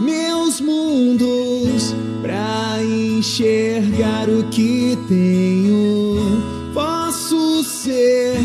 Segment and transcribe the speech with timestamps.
[0.00, 6.42] meus mundos pra enxergar o que tenho.
[6.72, 8.36] Posso ser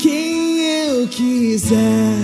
[0.00, 2.16] quem eu quiser.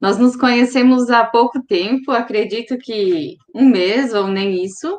[0.00, 4.98] Nós nos conhecemos há pouco tempo, acredito que um mês ou nem isso,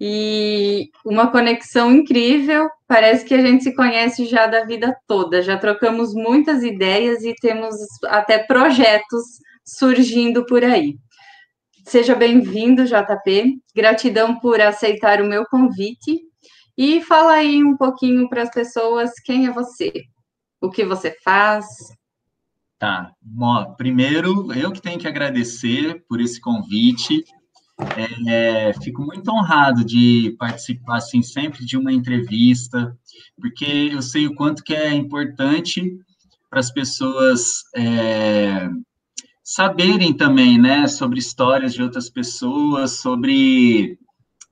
[0.00, 2.68] e uma conexão incrível.
[2.86, 7.34] Parece que a gente se conhece já da vida toda, já trocamos muitas ideias e
[7.34, 7.74] temos
[8.06, 9.24] até projetos
[9.76, 10.98] surgindo por aí.
[11.84, 13.60] Seja bem-vindo, JP.
[13.74, 16.22] Gratidão por aceitar o meu convite.
[16.76, 19.92] E fala aí um pouquinho para as pessoas quem é você,
[20.60, 21.66] o que você faz.
[22.78, 23.10] Tá.
[23.20, 27.24] Bom, primeiro, eu que tenho que agradecer por esse convite.
[28.26, 32.96] É, fico muito honrado de participar assim sempre de uma entrevista,
[33.40, 35.82] porque eu sei o quanto que é importante
[36.50, 38.68] para as pessoas é,
[39.50, 43.98] saberem também, né, sobre histórias de outras pessoas, sobre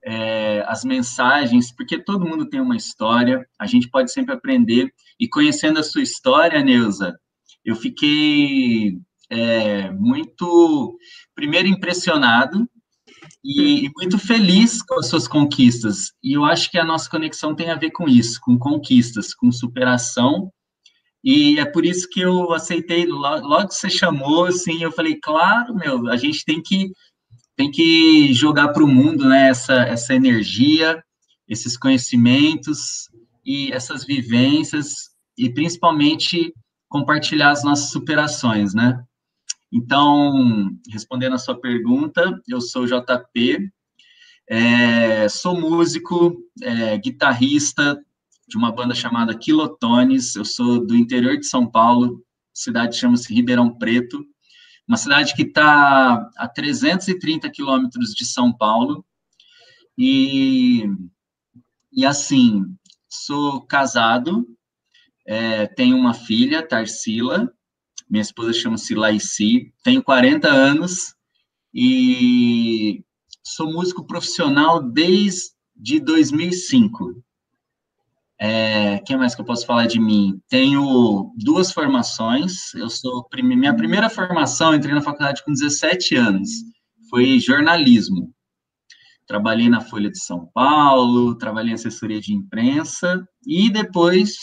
[0.03, 4.91] é, as mensagens, porque todo mundo tem uma história, a gente pode sempre aprender.
[5.21, 7.15] E conhecendo a sua história, Neuza,
[7.63, 8.99] eu fiquei
[9.29, 10.97] é, muito,
[11.35, 12.67] primeiro, impressionado
[13.45, 16.15] e, e, muito feliz com as suas conquistas.
[16.25, 19.53] E eu acho que a nossa conexão tem a ver com isso, com conquistas, com
[19.53, 20.51] superação.
[21.27, 25.75] E é por isso que eu aceitei, logo que você chamou, assim, eu falei, claro,
[25.75, 26.93] meu, a gente tem que
[27.57, 31.03] tem que jogar para o mundo, né, essa, essa energia,
[31.49, 33.09] esses conhecimentos
[33.45, 36.55] e essas vivências, e principalmente
[36.87, 39.03] compartilhar as nossas superações, né?
[39.73, 43.69] Então, respondendo a sua pergunta, eu sou JP,
[44.49, 48.01] é, sou músico, é, guitarrista
[48.47, 53.77] de uma banda chamada Quilotones, eu sou do interior de São Paulo, cidade chama-se Ribeirão
[53.77, 54.25] Preto,
[54.87, 59.05] uma cidade que está a 330 quilômetros de São Paulo,
[59.99, 60.85] e,
[61.93, 62.63] e assim,
[63.09, 64.47] sou casado,
[65.27, 67.53] é, tenho uma filha, Tarsila,
[68.09, 71.15] minha esposa chama-se Laici, tenho 40 anos
[71.75, 73.05] e
[73.45, 77.23] sou músico profissional desde 2005.
[78.39, 80.39] É, que mais que eu posso falar de mim?
[80.49, 82.75] Tenho duas formações.
[82.75, 86.51] Eu sou minha primeira formação, entrei na faculdade com 17 anos.
[87.09, 88.33] Foi jornalismo.
[89.27, 94.37] Trabalhei na Folha de São Paulo, trabalhei em assessoria de imprensa e depois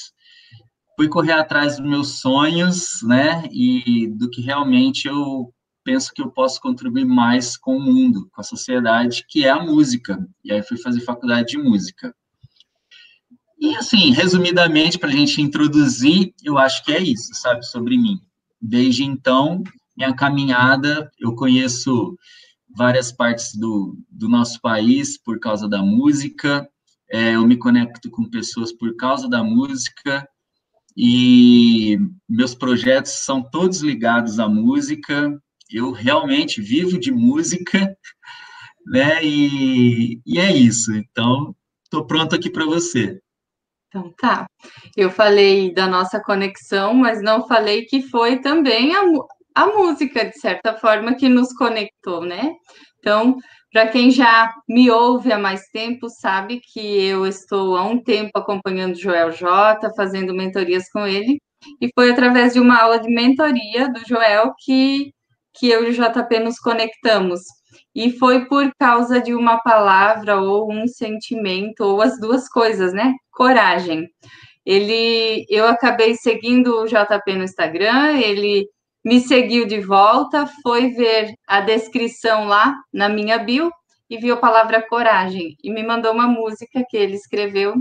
[0.95, 6.31] fui correr atrás dos meus sonhos, né, e do que realmente eu penso que eu
[6.31, 10.17] posso contribuir mais com o mundo, com a sociedade, que é a música.
[10.43, 12.13] E aí fui fazer faculdade de música.
[13.63, 18.19] E assim, resumidamente, para a gente introduzir, eu acho que é isso, sabe, sobre mim.
[18.61, 19.63] Desde então,
[19.95, 22.17] minha caminhada, eu conheço
[22.75, 26.67] várias partes do, do nosso país por causa da música,
[27.09, 30.27] é, eu me conecto com pessoas por causa da música,
[30.97, 31.97] e
[32.27, 35.41] meus projetos são todos ligados à música.
[35.71, 37.95] Eu realmente vivo de música,
[38.85, 39.23] né?
[39.23, 40.93] E, e é isso.
[40.93, 43.22] Então, estou pronto aqui para você.
[43.93, 44.47] Então tá.
[44.97, 49.03] Eu falei da nossa conexão, mas não falei que foi também a,
[49.53, 52.53] a música, de certa forma, que nos conectou, né?
[52.97, 53.37] Então,
[53.71, 58.31] para quem já me ouve há mais tempo, sabe que eu estou há um tempo
[58.35, 61.39] acompanhando Joel J, fazendo mentorias com ele,
[61.79, 65.11] e foi através de uma aula de mentoria do Joel que,
[65.53, 67.41] que eu e o JP nos conectamos.
[67.95, 73.13] E foi por causa de uma palavra ou um sentimento, ou as duas coisas, né?
[73.33, 74.07] Coragem.
[74.65, 78.65] Ele, eu acabei seguindo o JP no Instagram, ele
[79.03, 83.69] me seguiu de volta, foi ver a descrição lá na minha bio
[84.09, 87.75] e viu a palavra coragem e me mandou uma música que ele escreveu.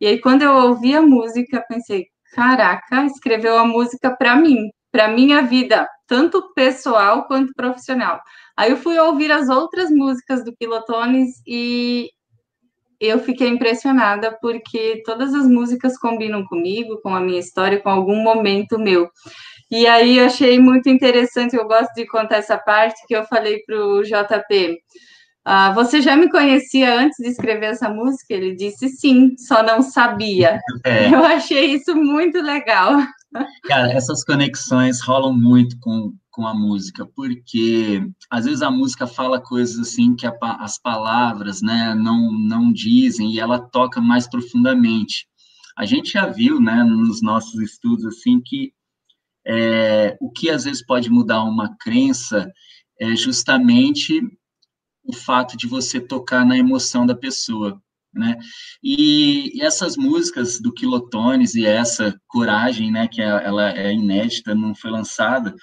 [0.00, 5.08] E aí, quando eu ouvi a música, pensei: caraca, escreveu a música para mim, para
[5.08, 8.20] minha vida, tanto pessoal quanto profissional.
[8.56, 12.10] Aí eu fui ouvir as outras músicas do Pilotones e
[13.00, 18.22] eu fiquei impressionada porque todas as músicas combinam comigo, com a minha história, com algum
[18.22, 19.08] momento meu.
[19.70, 23.62] E aí eu achei muito interessante, eu gosto de contar essa parte que eu falei
[23.66, 24.78] para o JP.
[25.48, 28.34] Ah, você já me conhecia antes de escrever essa música?
[28.34, 30.60] Ele disse sim, só não sabia.
[30.84, 31.06] É.
[31.14, 32.98] Eu achei isso muito legal.
[33.62, 39.40] Cara, essas conexões rolam muito com, com a música, porque às vezes a música fala
[39.40, 45.26] coisas assim que a, as palavras né, não, não dizem e ela toca mais profundamente.
[45.74, 48.70] A gente já viu, né, nos nossos estudos, assim, que
[49.46, 52.52] é, o que às vezes pode mudar uma crença
[53.00, 54.20] é justamente
[55.02, 57.80] o fato de você tocar na emoção da pessoa,
[58.12, 58.36] né?
[58.82, 64.54] E, e essas músicas do Quilotones e essa Coragem, né, que é, ela é inédita,
[64.54, 65.54] não foi lançada,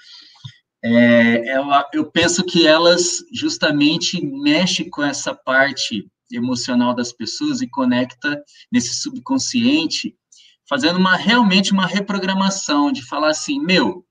[0.84, 7.68] é, ela, eu penso que elas justamente mexem com essa parte emocional das pessoas e
[7.68, 10.14] conecta nesse subconsciente,
[10.68, 14.04] fazendo uma realmente uma reprogramação de falar assim, meu,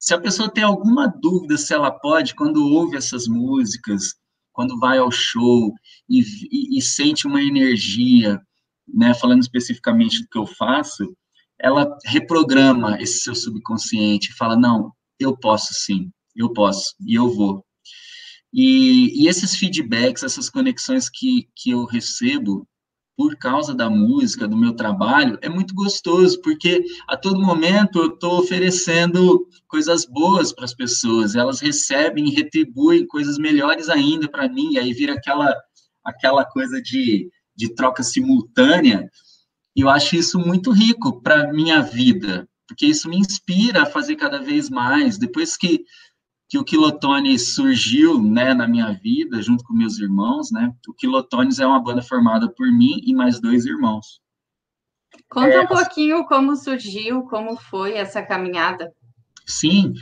[0.00, 4.14] se a pessoa tem alguma dúvida se ela pode, quando ouve essas músicas,
[4.52, 5.70] quando vai ao show
[6.08, 8.40] e, e, e sente uma energia,
[8.88, 11.14] né, falando especificamente do que eu faço,
[11.60, 17.64] ela reprograma esse seu subconsciente, fala, não, eu posso sim, eu posso, e eu vou.
[18.52, 22.66] E, e esses feedbacks, essas conexões que, que eu recebo
[23.16, 28.08] por causa da música, do meu trabalho, é muito gostoso, porque a todo momento eu
[28.08, 34.48] estou oferecendo coisas boas para as pessoas, elas recebem e retribuem coisas melhores ainda para
[34.48, 35.54] mim, e aí vira aquela,
[36.04, 39.10] aquela coisa de, de troca simultânea,
[39.74, 44.16] e eu acho isso muito rico para minha vida, porque isso me inspira a fazer
[44.16, 45.18] cada vez mais.
[45.18, 45.84] Depois que
[46.48, 50.72] que o Quilotones surgiu, né, na minha vida, junto com meus irmãos, né?
[50.86, 54.20] O Quilotones é uma banda formada por mim e mais dois irmãos.
[55.28, 58.92] Conta é, um pouquinho como surgiu, como foi essa caminhada.
[59.44, 59.92] Sim,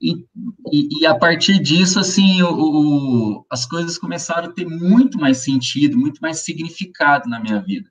[0.00, 0.26] e,
[0.70, 5.38] e, e a partir disso, assim, o, o, as coisas começaram a ter muito mais
[5.38, 7.90] sentido, muito mais significado na minha vida.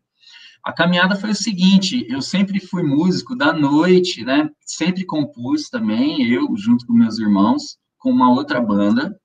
[0.63, 4.49] A caminhada foi o seguinte: eu sempre fui músico da noite, né?
[4.65, 9.17] Sempre compus também, eu junto com meus irmãos com uma outra banda.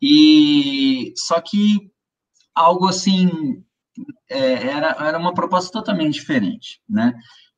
[0.00, 1.90] E só que
[2.54, 3.62] algo assim
[4.30, 7.14] é, era, era uma proposta totalmente diferente, né?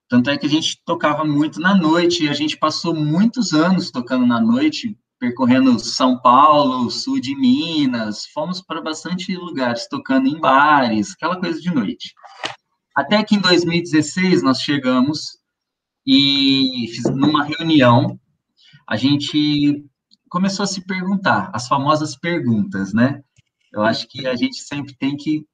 [0.09, 3.91] Tanto é que a gente tocava muito na noite, e a gente passou muitos anos
[3.91, 10.41] tocando na noite, percorrendo São Paulo, sul de Minas, fomos para bastante lugares, tocando em
[10.41, 12.15] bares, aquela coisa de noite.
[12.97, 15.39] Até que em 2016 nós chegamos
[16.07, 18.19] e numa reunião
[18.89, 19.85] a gente
[20.31, 23.23] começou a se perguntar, as famosas perguntas, né?
[23.73, 25.47] Eu acho que a gente sempre tem que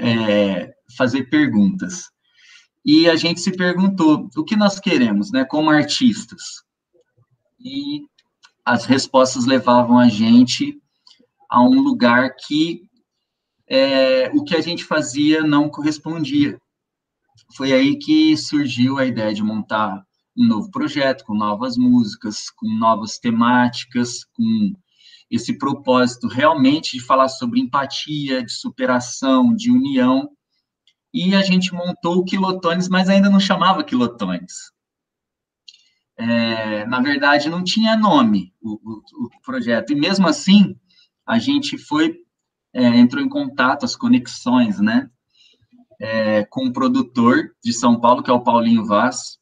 [0.00, 2.04] é, fazer perguntas.
[2.84, 6.42] E a gente se perguntou o que nós queremos, né, como artistas.
[7.60, 8.00] E
[8.64, 10.80] as respostas levavam a gente
[11.50, 12.82] a um lugar que
[13.68, 16.58] é, o que a gente fazia não correspondia.
[17.56, 20.02] Foi aí que surgiu a ideia de montar
[20.36, 24.72] um novo projeto, com novas músicas, com novas temáticas, com
[25.30, 30.28] esse propósito realmente de falar sobre empatia, de superação, de união.
[31.12, 34.70] E a gente montou o Quilotones, mas ainda não chamava Quilotones.
[36.16, 39.92] É, na verdade, não tinha nome o, o, o, projeto.
[39.92, 40.76] E mesmo assim,
[41.26, 42.16] a gente foi,
[42.72, 45.08] é, entrou em contato, as conexões, né?
[46.00, 49.38] É, com um produtor de São Paulo, que é o Paulinho Vaz,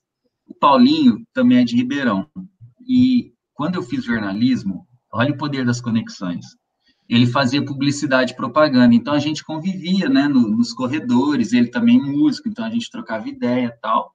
[0.47, 2.29] o Paulinho também é de Ribeirão.
[2.87, 6.45] E quando eu fiz jornalismo, olha o poder das conexões.
[7.09, 12.01] Ele fazia publicidade e propaganda, então a gente convivia, né, no, nos corredores, ele também
[12.01, 14.13] músico, então a gente trocava ideia tal.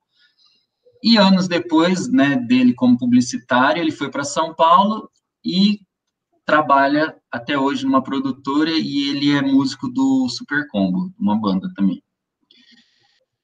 [1.03, 5.09] E anos depois, né, dele como publicitário, ele foi para São Paulo
[5.43, 5.79] e
[6.45, 12.03] trabalha até hoje numa produtora e ele é músico do Super Combo, uma banda também.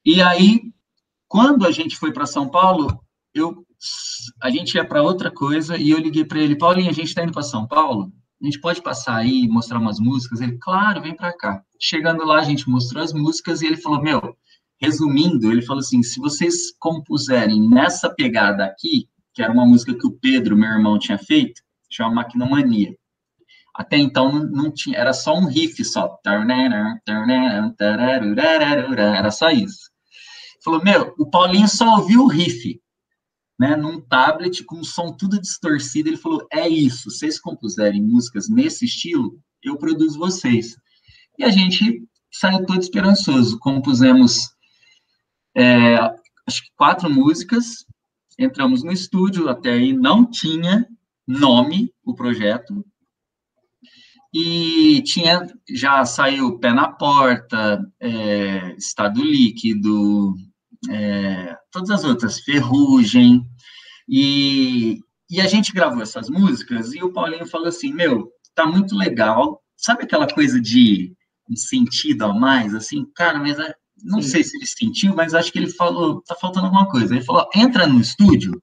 [0.05, 0.71] E aí
[1.31, 3.01] quando a gente foi para São Paulo,
[3.33, 3.65] eu
[4.43, 7.23] a gente ia para outra coisa e eu liguei para ele, Paulinho, a gente está
[7.23, 8.11] indo para São Paulo?
[8.41, 10.41] A gente pode passar aí mostrar umas músicas?
[10.41, 11.63] Ele, claro, vem para cá.
[11.79, 14.35] Chegando lá, a gente mostrou as músicas e ele falou, meu,
[14.81, 20.07] resumindo, ele falou assim, se vocês compuserem nessa pegada aqui, que era uma música que
[20.07, 22.95] o Pedro, meu irmão, tinha feito, chama Maquinomania.
[23.75, 26.17] Até então não, tinha, era só um riff só.
[29.17, 29.91] Era só isso
[30.63, 32.79] falou, meu, o Paulinho só ouviu o riff,
[33.59, 38.49] né, num tablet com o som tudo distorcido, ele falou, é isso, vocês compuserem músicas
[38.49, 40.75] nesse estilo, eu produzo vocês.
[41.37, 44.49] E a gente saiu todo esperançoso, compusemos
[45.55, 45.95] é,
[46.47, 47.85] acho que quatro músicas,
[48.37, 50.87] entramos no estúdio, até aí não tinha
[51.27, 52.85] nome o projeto,
[54.33, 60.35] e tinha já saiu Pé na Porta, é, Estado Líquido,
[60.89, 63.45] é, todas as outras, Ferrugem,
[64.07, 68.95] e, e a gente gravou essas músicas, e o Paulinho falou assim, meu, tá muito
[68.95, 71.13] legal, sabe aquela coisa de
[71.49, 74.29] um sentido a mais, assim, cara, mas é, não Sim.
[74.29, 77.47] sei se ele sentiu, mas acho que ele falou, tá faltando alguma coisa, ele falou,
[77.55, 78.61] entra no estúdio,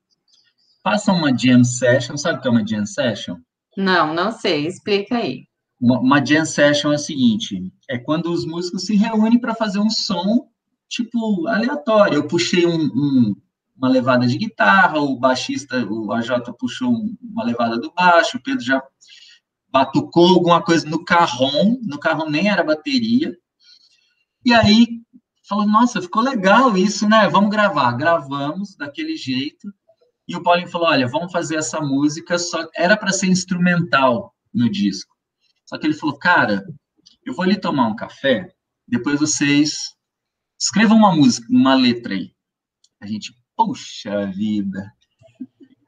[0.83, 3.37] faça uma jam session, sabe o que é uma jam session?
[3.76, 5.45] Não, não sei, explica aí.
[5.80, 9.78] Uma, uma jam session é o seguinte: é quando os músicos se reúnem para fazer
[9.78, 10.49] um som,
[10.88, 12.16] tipo, aleatório.
[12.16, 13.37] Eu puxei um, um,
[13.76, 16.92] uma levada de guitarra, o baixista, o AJ puxou
[17.23, 18.83] uma levada do baixo, o Pedro já
[19.71, 23.37] batucou alguma coisa no carrom, no carrom nem era bateria.
[24.45, 24.87] E aí
[25.48, 27.28] falou: Nossa, ficou legal isso, né?
[27.28, 27.92] Vamos gravar.
[27.92, 29.72] Gravamos daquele jeito.
[30.26, 34.70] E o Paulinho falou: Olha, vamos fazer essa música, só era para ser instrumental no
[34.70, 35.16] disco.
[35.64, 36.64] Só que ele falou: Cara,
[37.24, 38.52] eu vou ali tomar um café,
[38.86, 39.94] depois vocês
[40.60, 42.32] escrevam uma música, uma letra aí.
[43.00, 44.92] A gente, poxa vida.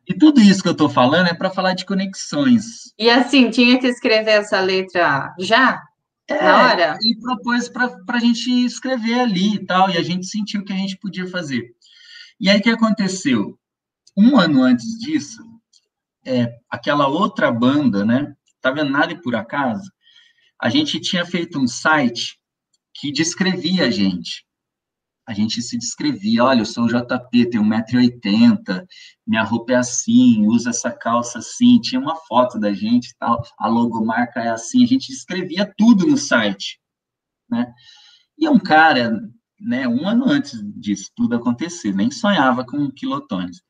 [0.09, 2.93] E tudo isso que eu estou falando é para falar de conexões.
[2.99, 5.81] E assim, tinha que escrever essa letra já?
[6.31, 6.99] É, na hora?
[7.03, 10.77] E propôs para a gente escrever ali e tal, e a gente sentiu que a
[10.77, 11.75] gente podia fazer.
[12.39, 13.59] E aí o que aconteceu?
[14.17, 15.43] Um ano antes disso,
[16.25, 18.35] é, aquela outra banda, né?
[18.61, 19.91] Tá vendo nada e por acaso?
[20.61, 22.39] A gente tinha feito um site
[22.95, 24.45] que descrevia a gente
[25.31, 28.85] a gente se descrevia, olha, eu sou o JP, tenho 1,80m,
[29.25, 33.69] minha roupa é assim, usa essa calça assim, tinha uma foto da gente tal, a
[33.69, 36.81] logomarca é assim, a gente escrevia tudo no site,
[37.49, 37.73] né?
[38.37, 39.21] E um cara,
[39.61, 43.63] né, um ano antes disso tudo acontecer, nem sonhava com quilotones.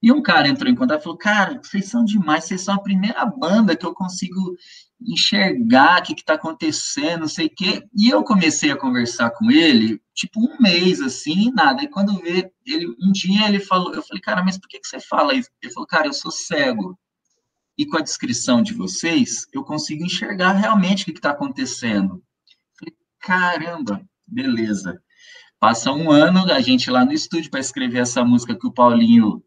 [0.00, 2.82] E um cara entrou em contato e falou: Cara, vocês são demais, vocês são a
[2.82, 4.56] primeira banda que eu consigo
[5.00, 7.84] enxergar o que está acontecendo, não sei o quê.
[7.96, 11.82] E eu comecei a conversar com ele, tipo, um mês assim, nada.
[11.82, 14.86] E quando vê, ele, um dia ele falou: Eu falei, cara, mas por que, que
[14.86, 15.50] você fala isso?
[15.62, 16.98] Ele falou, cara, eu sou cego.
[17.76, 22.16] E com a descrição de vocês, eu consigo enxergar realmente o que está acontecendo.
[22.16, 25.02] Eu falei, caramba, beleza.
[25.58, 29.42] Passa um ano, a gente lá no estúdio para escrever essa música que o Paulinho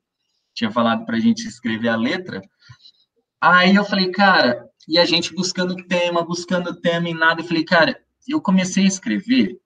[0.56, 2.42] tinha falado para a gente escrever a letra.
[3.40, 7.42] Aí eu falei, cara, e a gente buscando tema, buscando tema e nada.
[7.42, 9.60] Eu falei, cara, eu comecei a escrever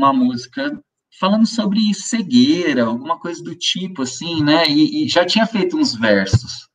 [0.00, 0.82] uma música
[1.18, 4.66] falando sobre cegueira, alguma coisa do tipo, assim, né?
[4.68, 6.68] E, e já tinha feito uns versos.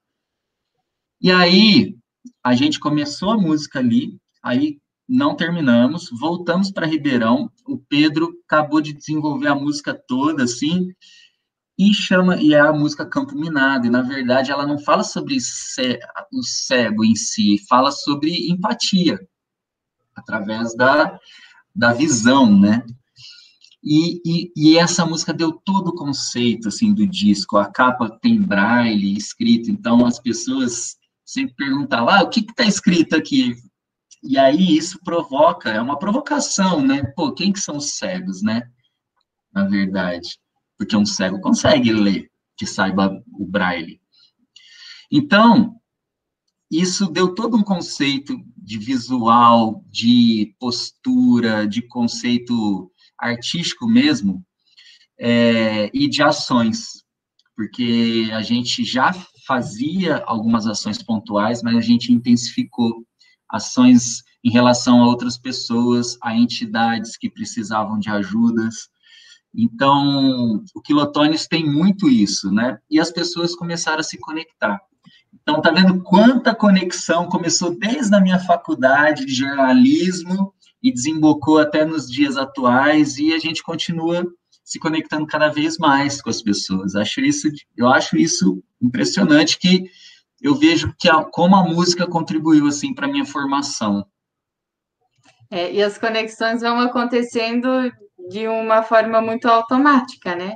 [1.19, 1.95] E aí
[2.43, 7.51] a gente começou a música ali, aí não terminamos, voltamos para Ribeirão.
[7.67, 10.93] O Pedro acabou de desenvolver a música toda, assim,
[11.77, 15.35] e chama e é a música Campo Minado, e na verdade ela não fala sobre
[15.35, 19.19] o cego em si, fala sobre empatia,
[20.15, 21.19] através da,
[21.75, 22.85] da visão, né?
[23.85, 28.41] E, e, e, essa música deu todo o conceito, assim, do disco, a capa tem
[28.41, 33.55] braille escrito, então as pessoas sempre perguntavam, ah, o que está escrito aqui?
[34.23, 37.03] E aí isso provoca, é uma provocação, né?
[37.15, 38.63] Pô, quem que são os cegos, né?
[39.53, 40.39] Na verdade
[40.77, 43.99] porque um cego consegue ler, que saiba o braille.
[45.11, 45.79] Então,
[46.69, 54.43] isso deu todo um conceito de visual, de postura, de conceito artístico mesmo,
[55.19, 57.03] é, e de ações,
[57.55, 59.13] porque a gente já
[59.47, 63.05] fazia algumas ações pontuais, mas a gente intensificou
[63.49, 68.89] ações em relação a outras pessoas, a entidades que precisavam de ajudas,
[69.57, 72.77] então, o Quilotones tem muito isso, né?
[72.91, 74.81] E as pessoas começaram a se conectar.
[75.33, 80.53] Então, tá vendo quanta conexão começou desde a minha faculdade de jornalismo
[80.85, 84.23] e desembocou até nos dias atuais e a gente continua
[84.63, 86.95] se conectando cada vez mais com as pessoas.
[86.95, 89.89] Acho isso, eu acho isso impressionante que
[90.39, 94.05] eu vejo que a, como a música contribuiu assim para minha formação.
[95.49, 97.91] É, e as conexões vão acontecendo
[98.29, 100.55] de uma forma muito automática, né?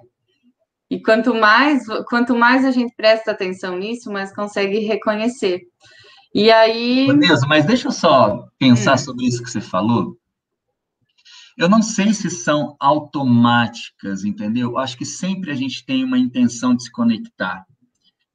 [0.92, 5.62] E quanto mais, quanto mais a gente presta atenção nisso, mais consegue reconhecer.
[6.34, 7.08] E aí.
[7.18, 8.98] Deus, mas deixa eu só pensar hum.
[8.98, 10.18] sobre isso que você falou.
[11.58, 14.78] Eu não sei se são automáticas, entendeu?
[14.78, 17.66] Acho que sempre a gente tem uma intenção de se conectar,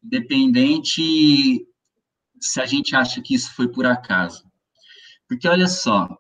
[0.03, 1.67] independente
[2.39, 4.45] se a gente acha que isso foi por acaso.
[5.27, 6.19] Porque olha só,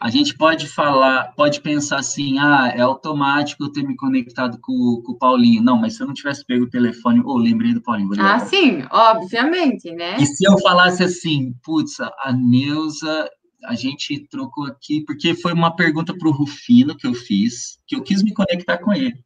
[0.00, 5.02] a gente pode falar, pode pensar assim, ah, é automático eu ter me conectado com,
[5.04, 5.62] com o Paulinho.
[5.62, 8.08] Não, mas se eu não tivesse pego o telefone, ou oh, lembrei do Paulinho.
[8.18, 10.16] Ah, sim, obviamente, né?
[10.18, 13.28] E se eu falasse assim, putz, a Neuza,
[13.66, 17.94] a gente trocou aqui, porque foi uma pergunta para o Rufino que eu fiz, que
[17.94, 19.22] eu quis me conectar com ele.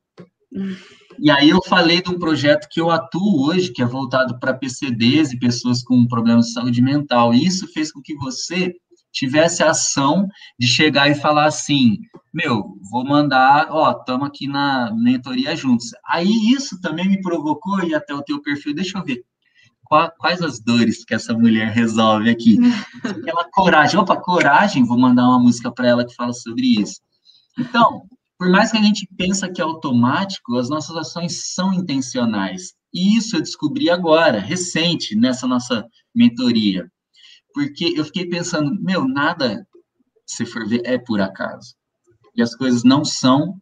[1.21, 4.55] E aí eu falei de um projeto que eu atuo hoje, que é voltado para
[4.55, 7.33] PCDs e pessoas com problemas de saúde mental.
[7.33, 8.75] E isso fez com que você
[9.15, 10.29] tivesse a ação
[10.59, 11.99] de chegar e falar assim,
[12.33, 15.93] meu, vou mandar, ó, estamos aqui na mentoria juntos.
[16.07, 19.25] Aí isso também me provocou ir até o teu perfil, deixa eu ver.
[20.19, 22.59] quais as dores que essa mulher resolve aqui.
[23.05, 27.01] Aquela coragem, opa, coragem, vou mandar uma música para ela que fala sobre isso.
[27.57, 28.03] Então,
[28.37, 32.75] por mais que a gente pensa que é automático, as nossas ações são intencionais.
[32.93, 36.91] E isso eu descobri agora, recente, nessa nossa mentoria.
[37.55, 39.67] Porque eu fiquei pensando, meu, nada,
[40.27, 41.75] se for ver, é por acaso.
[42.37, 43.59] E as coisas não são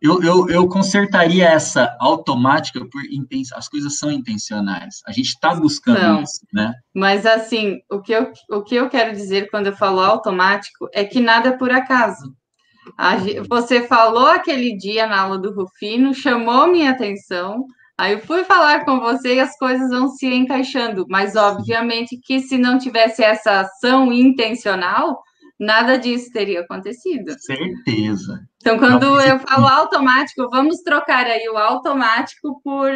[0.00, 3.02] eu, eu, eu consertaria essa automática por
[3.54, 5.00] as coisas são intencionais.
[5.06, 6.74] A gente está buscando não, isso, né?
[6.94, 11.04] Mas assim, o que, eu, o que eu quero dizer quando eu falo automático é
[11.04, 12.34] que nada é por acaso.
[12.96, 13.16] A,
[13.48, 17.66] você falou aquele dia na aula do Rufino, chamou minha atenção,
[17.98, 21.06] aí eu fui falar com você e as coisas vão se encaixando.
[21.08, 25.22] Mas obviamente que se não tivesse essa ação intencional,
[25.58, 27.34] nada disso teria acontecido.
[27.38, 28.40] Certeza.
[28.60, 32.90] Então, quando Não, eu falo automático, vamos trocar aí o automático por.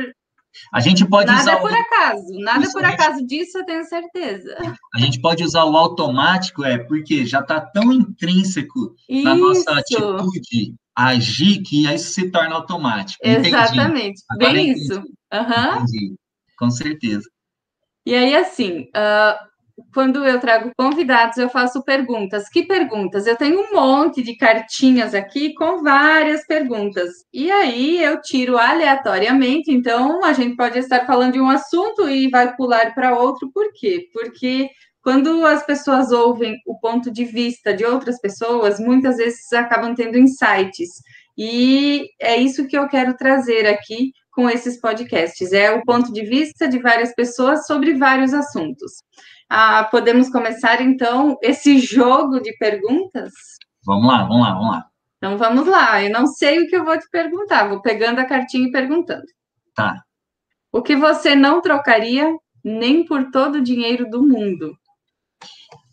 [0.72, 1.52] A gente pode nada usar.
[1.52, 4.56] Nada por acaso, nada Isso, por acaso disso eu tenho certeza.
[4.94, 9.24] A gente pode usar o automático, é porque já está tão intrínseco Isso.
[9.24, 10.74] na nossa atitude
[11.08, 13.18] agir que isso se torna automático.
[13.22, 14.94] Exatamente, bem isso.
[15.32, 15.74] Uhum.
[15.76, 16.14] Entendi.
[16.58, 17.28] Com certeza.
[18.04, 19.50] E aí, assim, uh,
[19.92, 22.48] quando eu trago convidados, eu faço perguntas.
[22.48, 23.26] Que perguntas?
[23.26, 27.10] Eu tenho um monte de cartinhas aqui com várias perguntas.
[27.32, 32.28] E aí eu tiro aleatoriamente, então a gente pode estar falando de um assunto e
[32.28, 33.50] vai pular para outro.
[33.52, 34.08] Por quê?
[34.12, 34.68] Porque
[35.02, 40.18] quando as pessoas ouvem o ponto de vista de outras pessoas, muitas vezes acabam tendo
[40.18, 41.02] insights.
[41.36, 45.52] E é isso que eu quero trazer aqui com esses podcasts.
[45.52, 49.02] É o ponto de vista de várias pessoas sobre vários assuntos.
[49.48, 53.32] Ah, podemos começar então esse jogo de perguntas?
[53.84, 54.86] Vamos lá, vamos lá, vamos lá.
[55.16, 56.02] Então vamos lá.
[56.02, 59.24] Eu não sei o que eu vou te perguntar, vou pegando a cartinha e perguntando.
[59.74, 60.02] Tá.
[60.72, 64.76] O que você não trocaria nem por todo o dinheiro do mundo?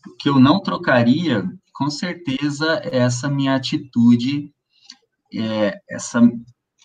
[0.07, 4.53] O que eu não trocaria, com certeza, é essa minha atitude,
[5.33, 6.21] é, essa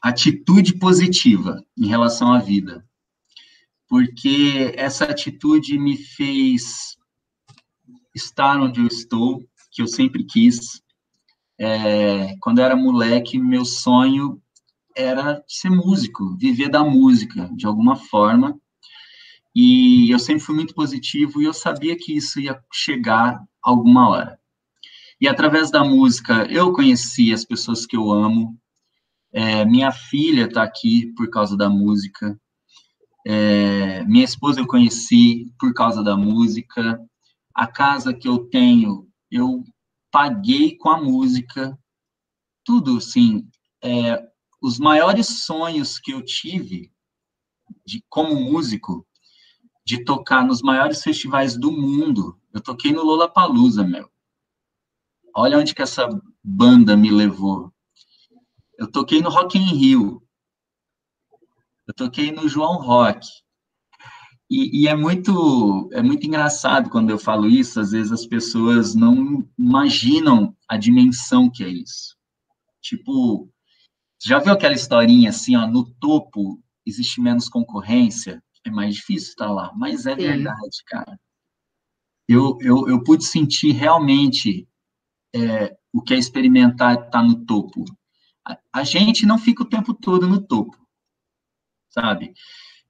[0.03, 2.85] atitude positiva em relação à vida
[3.93, 6.97] porque essa atitude me fez
[8.15, 10.83] estar onde eu estou, que eu sempre quis.
[11.61, 14.41] É, quando eu era moleque, meu sonho
[14.97, 18.59] era ser músico, viver da música de alguma forma.
[19.55, 24.41] E eu sempre fui muito positivo e eu sabia que isso ia chegar alguma hora.
[25.21, 28.59] E através da música, eu conheci as pessoas que eu amo.
[29.33, 32.39] É, minha filha está aqui por causa da música.
[33.25, 37.01] É, minha esposa eu conheci por causa da música.
[37.55, 39.63] A casa que eu tenho, eu
[40.11, 41.79] paguei com a música.
[42.65, 43.47] Tudo, assim,
[43.83, 44.21] é,
[44.61, 46.91] os maiores sonhos que eu tive
[47.87, 49.07] de como músico,
[49.85, 52.39] de tocar nos maiores festivais do mundo.
[52.53, 54.11] Eu toquei no Lollapalooza, meu.
[55.35, 56.09] Olha onde que essa
[56.43, 57.73] banda me levou.
[58.79, 60.23] Eu toquei no Rock in Rio.
[61.87, 63.27] Eu toquei no João Rock.
[64.51, 68.95] E, e, é muito é muito engraçado quando eu falo isso, às vezes as pessoas
[68.95, 72.15] não imaginam a dimensão que é isso.
[72.83, 73.49] Tipo,
[74.23, 79.51] já viu aquela historinha assim, ó, no topo existe menos concorrência, é mais difícil estar
[79.51, 80.23] lá, mas é Sim.
[80.23, 81.19] verdade, cara.
[82.29, 84.69] Eu, eu, eu pude sentir realmente
[85.35, 87.85] é, o que é experimentar estar tá no topo.
[88.47, 90.83] A, a gente não fica o tempo todo no topo
[91.93, 92.33] sabe?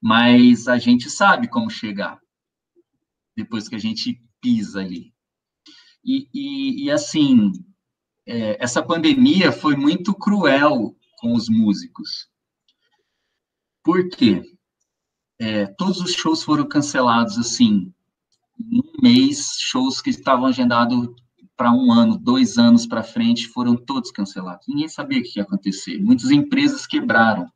[0.00, 2.20] Mas a gente sabe como chegar
[3.36, 5.12] depois que a gente pisa ali.
[6.04, 7.52] E, e, e assim,
[8.26, 12.28] é, essa pandemia foi muito cruel com os músicos.
[13.82, 14.42] Por quê?
[15.42, 17.92] É, todos os shows foram cancelados, assim,
[18.60, 21.08] um mês, shows que estavam agendados
[21.56, 24.68] para um ano, dois anos para frente, foram todos cancelados.
[24.68, 25.98] Ninguém sabia o que ia acontecer.
[25.98, 27.50] Muitas empresas quebraram.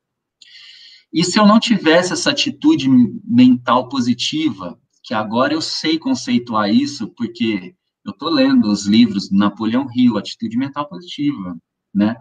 [1.13, 2.89] E se eu não tivesse essa atitude
[3.25, 7.73] mental positiva, que agora eu sei conceituar isso, porque
[8.05, 11.57] eu estou lendo os livros do Napoleão Hill, Atitude Mental Positiva,
[11.95, 12.17] né?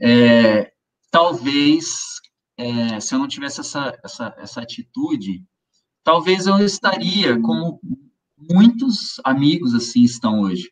[0.00, 0.72] É,
[1.12, 2.20] talvez,
[2.60, 5.42] é, se eu não tivesse essa, essa, essa atitude,
[6.04, 7.80] talvez eu estaria como
[8.36, 10.70] muitos amigos assim estão hoje,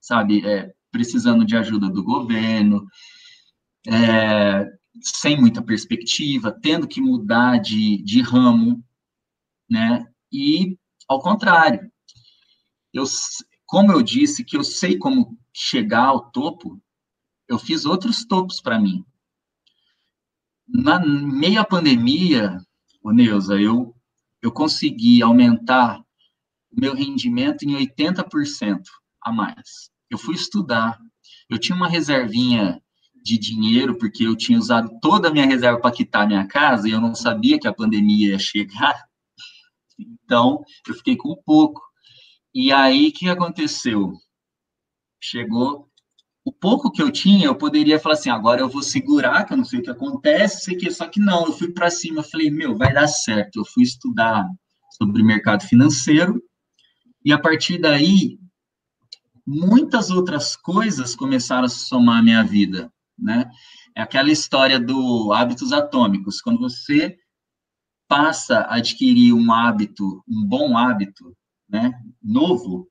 [0.00, 0.46] sabe?
[0.46, 2.86] É, precisando de ajuda do governo,
[3.86, 4.66] é,
[5.00, 8.84] sem muita perspectiva, tendo que mudar de, de ramo,
[9.68, 10.06] né?
[10.30, 10.76] E,
[11.08, 11.90] ao contrário,
[12.92, 13.04] eu,
[13.64, 16.78] como eu disse que eu sei como chegar ao topo,
[17.48, 19.02] eu fiz outros topos para mim.
[20.68, 22.58] Na meia pandemia,
[23.02, 23.94] o Neuza, eu
[24.42, 26.00] eu consegui aumentar
[26.70, 28.82] o meu rendimento em 80%
[29.22, 29.90] a mais.
[30.08, 30.98] Eu fui estudar,
[31.50, 32.80] eu tinha uma reservinha
[33.22, 36.92] de dinheiro, porque eu tinha usado toda a minha reserva para quitar minha casa e
[36.92, 39.08] eu não sabia que a pandemia ia chegar.
[39.98, 41.82] Então, eu fiquei com pouco.
[42.54, 44.12] E aí, o que aconteceu?
[45.20, 45.87] Chegou
[46.48, 49.56] o pouco que eu tinha, eu poderia falar assim, agora eu vou segurar, que eu
[49.58, 52.50] não sei o que acontece, sei que, só que não, eu fui para cima, falei,
[52.50, 53.58] meu, vai dar certo.
[53.58, 54.48] Eu fui estudar
[54.92, 56.42] sobre mercado financeiro,
[57.22, 58.38] e a partir daí,
[59.46, 63.50] muitas outras coisas começaram a somar à minha vida, né?
[63.94, 67.14] É aquela história do hábitos atômicos, quando você
[68.08, 71.36] passa a adquirir um hábito, um bom hábito,
[71.68, 72.88] né, novo,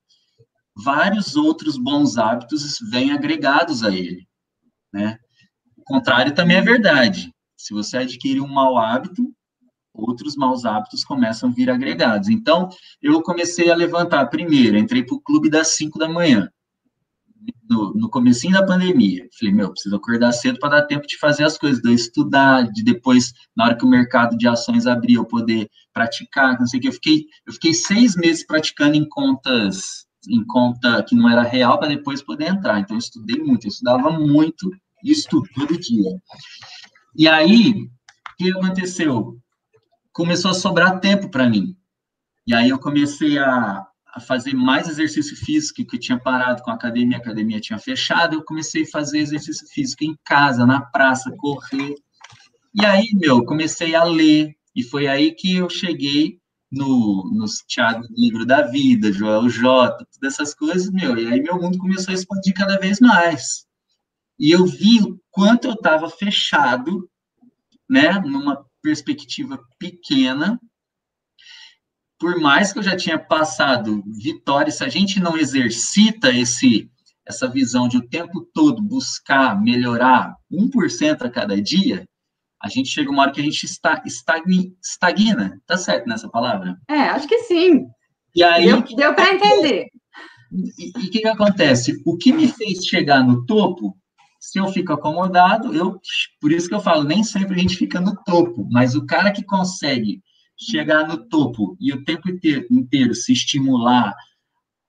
[0.84, 4.26] vários outros bons hábitos vêm agregados a ele,
[4.92, 5.18] né?
[5.76, 7.32] O contrário também é verdade.
[7.56, 9.32] Se você adquire um mau hábito,
[9.92, 12.28] outros maus hábitos começam a vir agregados.
[12.28, 12.68] Então,
[13.02, 16.48] eu comecei a levantar primeiro, entrei para o clube das 5 da manhã,
[17.68, 19.26] no, no comecinho da pandemia.
[19.38, 22.82] Falei, meu, preciso acordar cedo para dar tempo de fazer as coisas, de estudar, de
[22.82, 26.82] depois, na hora que o mercado de ações abrir, eu poder praticar, não sei o
[26.82, 26.88] que.
[26.88, 31.78] Eu fiquei, eu fiquei seis meses praticando em contas, em conta que não era real,
[31.78, 32.80] para depois poder entrar.
[32.80, 34.70] Então, eu estudei muito, eu estudava muito,
[35.02, 36.20] estudo todo dia.
[37.16, 39.36] E aí, o que aconteceu?
[40.12, 41.76] Começou a sobrar tempo para mim.
[42.46, 46.70] E aí eu comecei a, a fazer mais exercício físico, que eu tinha parado com
[46.70, 50.80] a academia, a academia tinha fechado, eu comecei a fazer exercício físico em casa, na
[50.80, 51.94] praça, correr.
[52.74, 56.38] E aí, meu, comecei a ler, e foi aí que eu cheguei
[56.70, 61.56] no, no Thiago Livro da Vida, Joel J, todas essas coisas, meu, e aí meu
[61.60, 63.66] mundo começou a expandir cada vez mais.
[64.38, 67.08] E eu vi o quanto eu estava fechado,
[67.88, 70.60] né, numa perspectiva pequena,
[72.18, 76.90] por mais que eu já tinha passado vitória, se a gente não exercita esse
[77.28, 82.07] essa visão de o tempo todo buscar melhorar 1% a cada dia,
[82.62, 85.60] a gente chega uma hora que a gente está estagna, estagna.
[85.66, 86.76] Tá certo nessa palavra?
[86.88, 87.86] É, acho que sim.
[88.34, 89.86] E aí, deu deu para entender.
[90.52, 92.00] E o que, que acontece?
[92.04, 93.96] O que me fez chegar no topo,
[94.40, 96.00] se eu fico acomodado, eu,
[96.40, 99.30] por isso que eu falo, nem sempre a gente fica no topo, mas o cara
[99.30, 100.22] que consegue
[100.58, 104.14] chegar no topo e o tempo inteiro, inteiro se estimular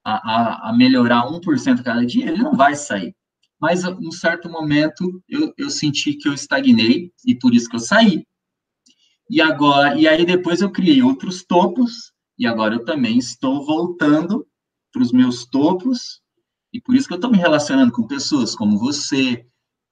[0.03, 3.15] a, a, a melhorar 1% cada dia, ele não vai sair.
[3.60, 7.76] Mas, em um certo momento, eu, eu senti que eu estagnei, e por isso que
[7.76, 8.26] eu saí.
[9.30, 14.48] E agora, e aí depois eu criei outros topos, e agora eu também estou voltando
[14.91, 16.22] para os meus topos,
[16.74, 19.45] e por isso que eu estou me relacionando com pessoas como você,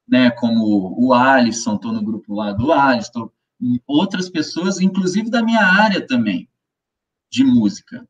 [0.08, 3.30] né, como o Alisson, estou no grupo lá do Alisson,
[3.86, 6.50] outras pessoas, inclusive da minha área também,
[7.30, 8.08] de música.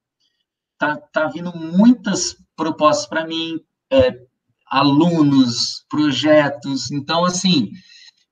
[0.77, 4.27] Tá, tá vindo muitas propostas para mim, é,
[4.69, 6.91] alunos, projetos.
[6.91, 7.69] Então, assim,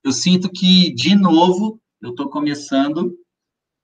[0.04, 3.12] eu sinto que, de novo, eu estou começando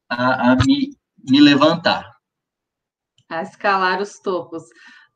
[0.08, 0.96] a, a me,
[1.28, 2.10] me levantar.
[3.28, 4.62] A escalar os topos.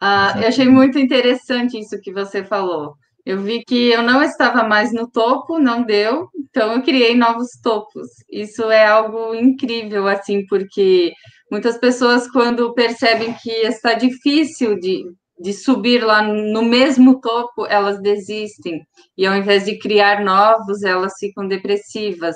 [0.01, 2.97] Ah, eu achei muito interessante isso que você falou.
[3.25, 7.49] Eu vi que eu não estava mais no topo, não deu, então eu criei novos
[7.63, 8.09] topos.
[8.31, 11.13] Isso é algo incrível, assim, porque
[11.51, 15.05] muitas pessoas, quando percebem que está difícil de,
[15.39, 18.87] de subir lá no mesmo topo, elas desistem.
[19.17, 22.35] E ao invés de criar novos, elas ficam depressivas.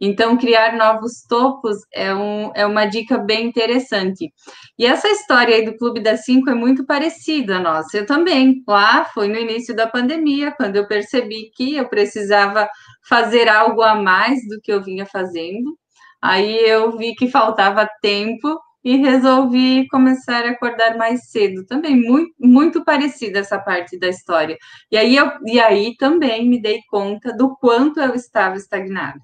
[0.00, 4.32] Então, criar novos topos é, um, é uma dica bem interessante.
[4.78, 7.98] E essa história aí do Clube das Cinco é muito parecida a nossa.
[7.98, 8.62] Eu também.
[8.66, 12.68] Lá foi no início da pandemia, quando eu percebi que eu precisava
[13.08, 15.78] fazer algo a mais do que eu vinha fazendo.
[16.20, 21.64] Aí eu vi que faltava tempo e resolvi começar a acordar mais cedo.
[21.64, 24.56] Também muito, muito parecida essa parte da história.
[24.90, 29.20] E aí, eu, e aí também me dei conta do quanto eu estava estagnada.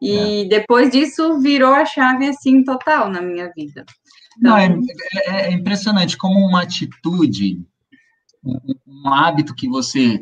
[0.00, 0.44] E é.
[0.46, 3.84] depois disso virou a chave assim total na minha vida.
[4.38, 4.68] Então, Não, é,
[5.26, 7.60] é, é, impressionante como uma atitude,
[8.44, 10.20] um, um, hábito que você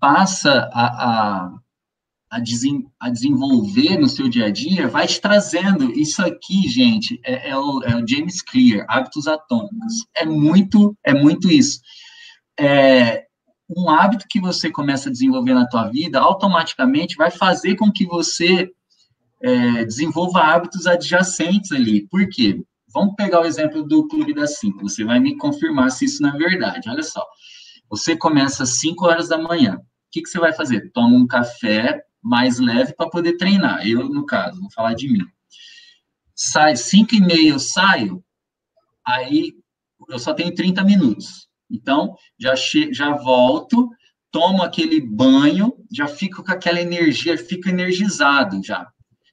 [0.00, 1.52] passa a, a,
[2.32, 5.92] a, desen, a, desenvolver no seu dia a dia vai te trazendo.
[5.92, 10.06] Isso aqui, gente, é, é o, é o, James Clear, hábitos atômicos.
[10.16, 11.80] É muito, é muito isso.
[12.58, 13.26] É,
[13.68, 18.06] um hábito que você começa a desenvolver na tua vida, automaticamente vai fazer com que
[18.06, 18.66] você
[19.42, 22.08] é, desenvolva hábitos adjacentes ali.
[22.08, 22.62] Por quê?
[22.94, 24.80] Vamos pegar o exemplo do Clube das 5.
[24.80, 26.88] Você vai me confirmar se isso não é verdade.
[26.88, 27.22] Olha só.
[27.90, 29.76] Você começa às 5 horas da manhã.
[29.76, 30.90] O que, que você vai fazer?
[30.92, 33.86] Toma um café mais leve para poder treinar.
[33.86, 35.26] Eu, no caso, vou falar de mim.
[36.34, 38.24] sai, 5 e meia eu saio,
[39.04, 39.54] aí
[40.08, 41.48] eu só tenho 30 minutos.
[41.70, 43.88] Então, já, che já volto,
[44.30, 48.88] tomo aquele banho, já fico com aquela energia, fico energizado já.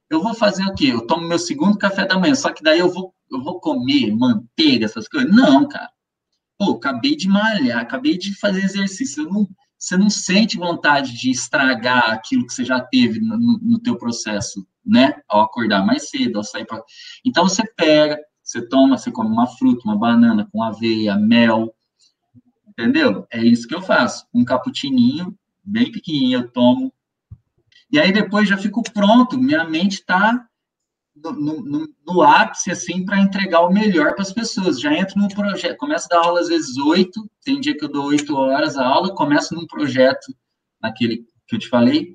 [0.10, 0.88] Eu vou fazer o quê?
[0.88, 4.12] Eu tomo meu segundo café da manhã, só que daí eu vou, eu vou comer
[4.16, 5.32] manteiga, essas coisas.
[5.32, 5.90] Não, cara.
[6.58, 9.24] Pô, acabei de malhar, acabei de fazer exercício.
[9.24, 9.48] Eu não,
[9.80, 14.68] você não sente vontade de estragar aquilo que você já teve no, no teu processo,
[14.86, 15.22] né?
[15.26, 16.84] Ao acordar mais cedo, ao sair para...
[17.26, 21.74] Então, você pega, você toma, você come uma fruta, uma banana com aveia, mel,
[22.68, 23.26] entendeu?
[23.32, 24.28] É isso que eu faço.
[24.34, 26.92] Um cappuccininho, bem pequenininho, eu tomo.
[27.90, 30.46] E aí, depois já fico pronto, minha mente está
[31.24, 34.80] no, no, no, ápice, assim, para entregar o melhor para as pessoas.
[34.80, 37.92] Já entro num projeto, começo a dar aula às vezes oito, tem dia que eu
[37.92, 40.34] dou oito horas a aula, começo num projeto,
[40.82, 42.14] naquele que eu te falei,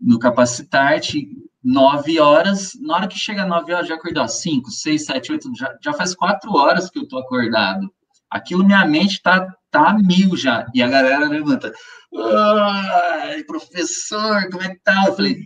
[0.00, 1.28] no Capacitarte,
[1.62, 5.76] nove horas, na hora que chega nove horas, já acordou cinco, seis, sete, oito, já,
[5.82, 7.90] já faz quatro horas que eu estou acordado.
[8.30, 11.72] Aquilo, minha mente está tá mil já, e a galera levanta,
[12.16, 15.04] Ai, professor, como é que tá?
[15.06, 15.36] Eu falei,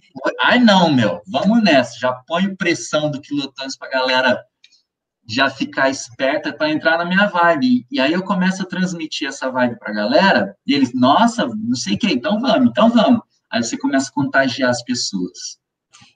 [0.44, 4.44] ai não, meu, vamos nessa, já ponho pressão do quilotões para a galera
[5.26, 7.86] já ficar esperta para entrar na minha vibe.
[7.90, 11.74] E aí eu começo a transmitir essa vibe para a galera, e eles, nossa, não
[11.74, 13.20] sei o que, então vamos, então vamos.
[13.50, 15.60] Aí você começa a contagiar as pessoas.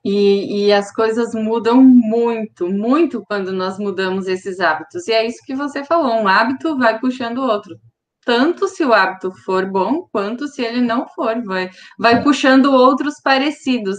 [0.04, 5.06] E, e, as coisas mudam muito, muito quando nós mudamos esses hábitos.
[5.08, 7.78] E é isso que você falou: um hábito vai puxando o outro
[8.26, 13.20] tanto se o hábito for bom, quanto se ele não for, vai, vai puxando outros
[13.22, 13.96] parecidos.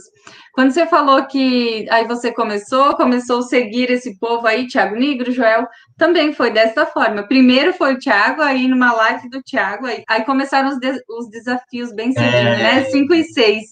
[0.53, 5.31] Quando você falou que aí você começou, começou a seguir esse povo aí, Thiago Negro,
[5.31, 5.65] Joel,
[5.97, 7.25] também foi dessa forma.
[7.25, 11.29] Primeiro foi o Thiago, aí numa live do Thiago, aí, aí começaram os, de, os
[11.29, 12.63] desafios bem cedinho, é...
[12.63, 12.83] né?
[12.85, 13.63] Cinco e seis.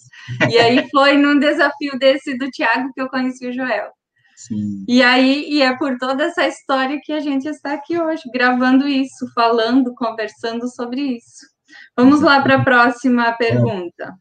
[0.50, 3.92] E aí foi num desafio desse do Thiago que eu conheci o Joel.
[4.36, 4.84] Sim.
[4.88, 8.88] E aí, e é por toda essa história que a gente está aqui hoje, gravando
[8.88, 11.48] isso, falando, conversando sobre isso.
[11.96, 14.14] Vamos lá para a próxima pergunta.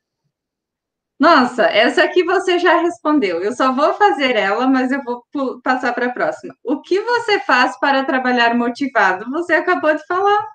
[1.18, 3.40] Nossa, essa aqui você já respondeu.
[3.40, 5.24] Eu só vou fazer ela, mas eu vou
[5.62, 6.54] passar para a próxima.
[6.62, 9.28] O que você faz para trabalhar motivado?
[9.30, 10.46] Você acabou de falar.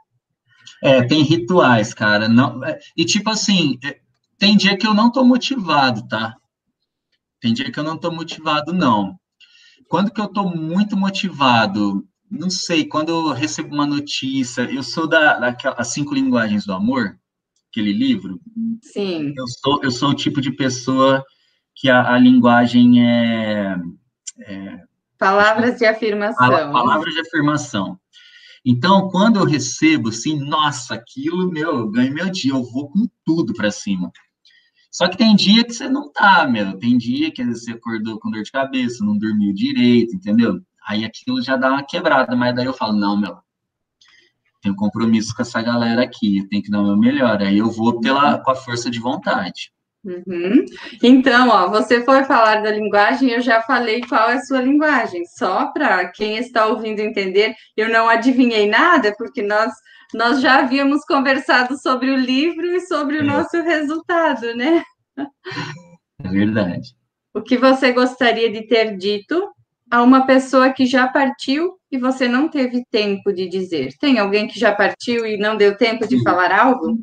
[0.84, 2.30] É, tem rituais, cara.
[2.30, 4.00] Não, é, e tipo assim, é,
[4.38, 6.36] tem dia que eu não estou motivado, tá?
[7.42, 9.19] Tem dia que eu não estou motivado, não.
[9.90, 12.08] Quando que eu estou muito motivado?
[12.30, 17.18] Não sei, quando eu recebo uma notícia, eu sou da, daquelas cinco linguagens do amor,
[17.72, 18.40] aquele livro.
[18.84, 19.34] Sim.
[19.36, 21.26] Eu sou, eu sou o tipo de pessoa
[21.76, 23.76] que a, a linguagem é,
[24.42, 24.80] é
[25.18, 26.72] Palavras de afirmação.
[26.72, 28.00] Palavras de afirmação.
[28.64, 33.08] Então, quando eu recebo, assim, nossa, aquilo, meu, eu ganho meu dia, eu vou com
[33.26, 34.12] tudo para cima.
[34.92, 36.78] Só que tem dia que você não tá, meu.
[36.78, 40.60] Tem dia que você acordou com dor de cabeça, não dormiu direito, entendeu?
[40.88, 43.38] Aí aquilo já dá uma quebrada, mas daí eu falo, não, meu,
[44.62, 47.42] tenho compromisso com essa galera aqui, eu tenho que dar o meu melhor.
[47.42, 49.72] Aí eu vou pela, com a força de vontade.
[50.04, 50.66] Uhum.
[51.04, 55.26] Então, ó, você foi falar da linguagem, eu já falei qual é a sua linguagem.
[55.26, 59.74] Só para quem está ouvindo entender, eu não adivinhei nada, porque nós
[60.14, 63.24] nós já havíamos conversado sobre o livro e sobre o é.
[63.24, 64.84] nosso resultado, né?
[66.24, 66.96] É verdade.
[67.34, 69.50] O que você gostaria de ter dito
[69.92, 73.94] a uma pessoa que já partiu e você não teve tempo de dizer?
[74.00, 76.98] Tem alguém que já partiu e não deu tempo de falar algo?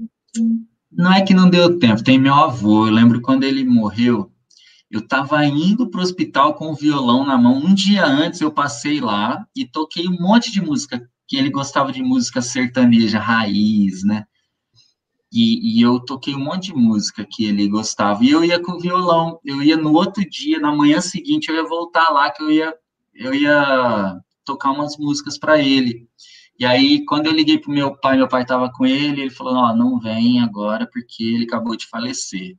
[0.90, 2.86] Não é que não deu tempo, tem meu avô.
[2.86, 4.30] Eu lembro quando ele morreu,
[4.90, 7.56] eu estava indo para o hospital com o violão na mão.
[7.56, 11.92] Um dia antes eu passei lá e toquei um monte de música que ele gostava
[11.92, 14.24] de música sertaneja, raiz, né?
[15.32, 18.24] E, e, eu toquei um monte de música que ele gostava.
[18.24, 19.40] E eu ia com violão.
[19.44, 22.74] Eu ia no outro dia, na manhã seguinte, eu ia voltar lá, que eu ia,
[23.14, 26.08] eu ia tocar umas músicas para ele.
[26.58, 29.54] E aí, quando eu liguei pro meu pai, meu pai estava com ele, ele falou:
[29.56, 32.56] Ó, oh, não vem agora porque ele acabou de falecer.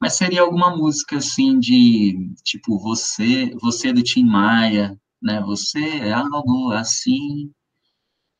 [0.00, 5.40] Mas seria alguma música assim de tipo você, você do Tim Maia, né?
[5.42, 7.50] Você é algo assim.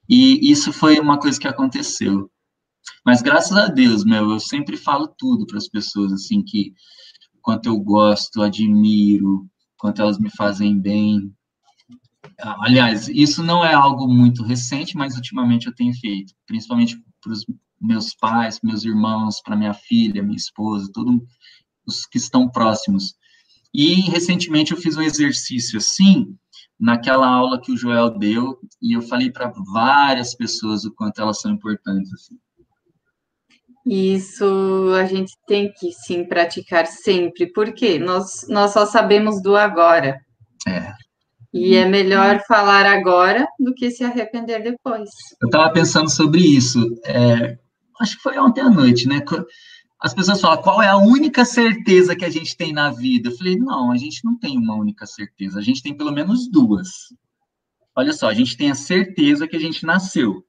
[0.08, 2.30] E isso foi uma coisa que aconteceu.
[3.04, 6.72] Mas graças a Deus, meu, eu sempre falo tudo para as pessoas, assim, que
[7.40, 11.32] quanto eu gosto, admiro, quanto elas me fazem bem.
[12.38, 17.44] Aliás, isso não é algo muito recente, mas ultimamente eu tenho feito, principalmente para os
[17.80, 21.20] meus pais, meus irmãos, para minha filha, minha esposa, todos
[21.86, 23.14] os que estão próximos.
[23.72, 26.36] E recentemente eu fiz um exercício assim,
[26.78, 31.40] naquela aula que o Joel deu, e eu falei para várias pessoas o quanto elas
[31.40, 32.12] são importantes.
[32.12, 32.36] Assim.
[33.86, 40.20] Isso a gente tem que sim praticar sempre, porque nós, nós só sabemos do agora.
[40.66, 40.92] É.
[41.54, 45.08] E é melhor falar agora do que se arrepender depois.
[45.40, 46.84] Eu estava pensando sobre isso.
[47.04, 47.56] É,
[48.00, 49.22] acho que foi ontem à noite, né?
[50.00, 53.30] As pessoas falam qual é a única certeza que a gente tem na vida.
[53.30, 56.48] Eu falei, não, a gente não tem uma única certeza, a gente tem pelo menos
[56.50, 56.88] duas.
[57.94, 60.44] Olha só, a gente tem a certeza que a gente nasceu.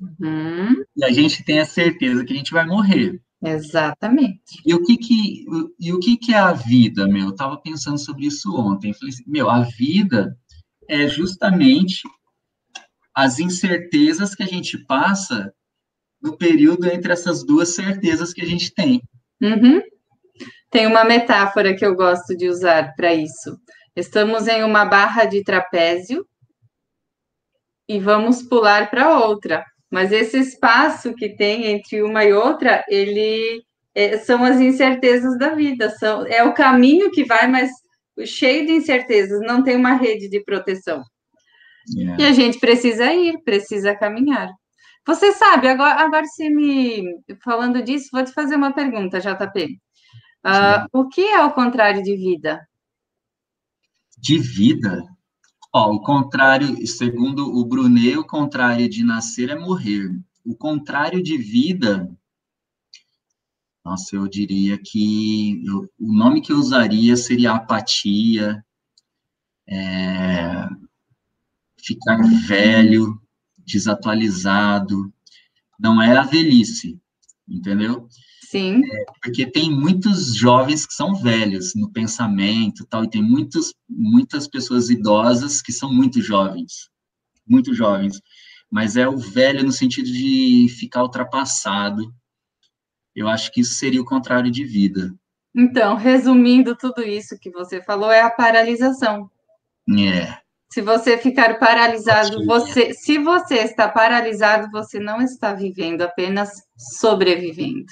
[0.00, 0.84] Uhum.
[0.96, 3.20] E a gente tem a certeza que a gente vai morrer.
[3.42, 4.62] Exatamente.
[4.64, 5.44] E o que que,
[5.78, 7.26] e o que, que é a vida, meu?
[7.26, 8.90] Eu estava pensando sobre isso ontem.
[8.90, 10.38] Eu falei assim, meu, a vida
[10.88, 12.02] é justamente
[13.14, 15.52] as incertezas que a gente passa
[16.24, 19.02] no período entre essas duas certezas que a gente tem.
[19.42, 19.82] Uhum.
[20.70, 23.56] Tem uma metáfora que eu gosto de usar para isso.
[23.94, 26.26] Estamos em uma barra de trapézio
[27.86, 29.62] e vamos pular para outra.
[29.90, 33.62] Mas esse espaço que tem entre uma e outra, ele
[33.94, 37.70] é, são as incertezas da vida, são, é o caminho que vai, mas
[38.24, 41.04] cheio de incertezas, não tem uma rede de proteção.
[41.94, 42.22] Yeah.
[42.22, 44.48] E a gente precisa ir, precisa caminhar.
[45.06, 49.74] Você sabe, agora, agora se me falando disso, vou te fazer uma pergunta, JP.
[49.74, 49.78] Uh,
[50.44, 52.66] ah, o que é o contrário de vida?
[54.18, 55.04] De vida?
[55.72, 60.08] Ó, o contrário, segundo o Brunet, o contrário de nascer é morrer.
[60.44, 62.08] O contrário de vida,
[63.84, 68.64] nossa, eu diria que eu, o nome que eu usaria seria apatia,
[69.66, 70.68] é,
[71.76, 73.20] ficar velho,
[73.66, 75.12] desatualizado.
[75.78, 76.98] Não é a velhice,
[77.48, 78.08] entendeu?
[78.42, 78.82] Sim.
[78.84, 84.46] É, porque tem muitos jovens que são velhos no pensamento tal, e tem muitos, muitas
[84.46, 86.88] pessoas idosas que são muito jovens,
[87.44, 88.20] muito jovens.
[88.70, 92.14] Mas é o velho no sentido de ficar ultrapassado,
[93.14, 95.12] eu acho que isso seria o contrário de vida.
[95.54, 99.30] Então, resumindo tudo isso que você falou, é a paralisação.
[99.98, 100.43] É.
[100.74, 106.50] Se você ficar paralisado, você, se você está paralisado, você não está vivendo, apenas
[106.98, 107.86] sobrevivendo.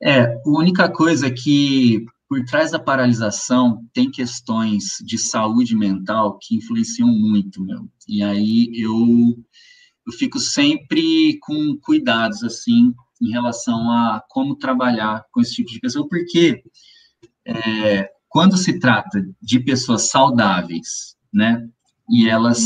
[0.00, 6.38] É, a única coisa é que por trás da paralisação tem questões de saúde mental
[6.40, 7.88] que influenciam muito, meu.
[8.06, 9.36] E aí eu
[10.06, 15.80] eu fico sempre com cuidados assim em relação a como trabalhar com esse tipo de
[15.80, 16.62] pessoa, porque
[17.44, 21.68] é, quando se trata de pessoas saudáveis, né,
[22.10, 22.60] e elas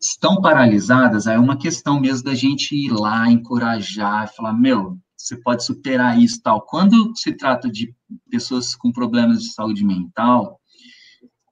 [0.00, 5.64] estão paralisadas, é uma questão mesmo da gente ir lá, encorajar, falar, meu, você pode
[5.64, 6.62] superar isso tal.
[6.62, 7.94] Quando se trata de
[8.30, 10.60] pessoas com problemas de saúde mental,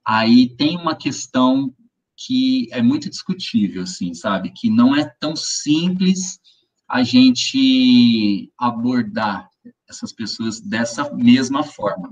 [0.05, 1.73] aí tem uma questão
[2.15, 4.51] que é muito discutível, assim, sabe?
[4.51, 6.39] Que não é tão simples
[6.87, 9.49] a gente abordar
[9.89, 12.09] essas pessoas dessa mesma forma.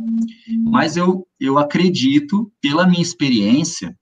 [0.59, 3.97] Mas eu, eu acredito, pela minha experiência,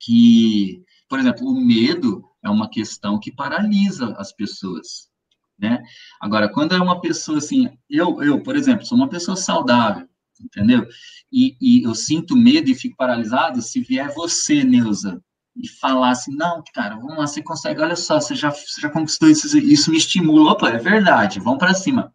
[0.00, 5.10] que, por exemplo, o medo é uma questão que paralisa as pessoas,
[5.58, 5.82] né?
[6.20, 10.08] Agora, quando é uma pessoa assim, eu, eu por exemplo, sou uma pessoa saudável,
[10.40, 10.86] entendeu?
[11.30, 15.22] E, e eu sinto medo e fico paralisado, se vier você, Neuza,
[15.54, 18.88] e falar assim, não, cara, vamos lá, você consegue, olha só, você já, você já
[18.88, 22.14] conquistou isso, isso me estimula, opa, é verdade, vamos para cima.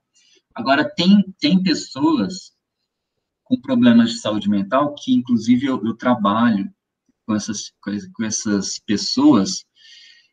[0.53, 2.53] Agora, tem, tem pessoas
[3.43, 6.73] com problemas de saúde mental que, inclusive, eu, eu trabalho
[7.25, 9.65] com essas, com essas pessoas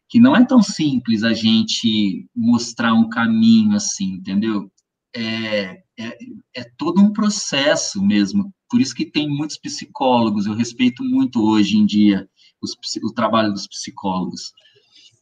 [0.09, 4.70] que não é tão simples a gente mostrar um caminho assim, entendeu?
[5.14, 6.18] É, é,
[6.55, 8.52] é todo um processo mesmo.
[8.68, 12.28] Por isso que tem muitos psicólogos, eu respeito muito hoje em dia
[12.61, 14.52] os, o trabalho dos psicólogos.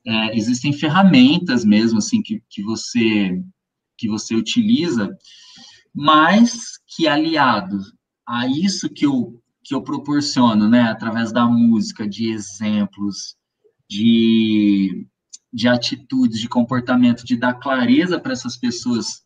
[0.07, 3.41] É, existem ferramentas mesmo assim que, que você
[3.97, 5.15] que você utiliza,
[5.95, 7.79] mas que aliado
[8.27, 9.40] a isso que eu
[9.71, 13.37] que eu proporciono, né, através da música, de exemplos,
[13.89, 15.07] de,
[15.53, 19.23] de atitudes, de comportamento, de dar clareza para essas pessoas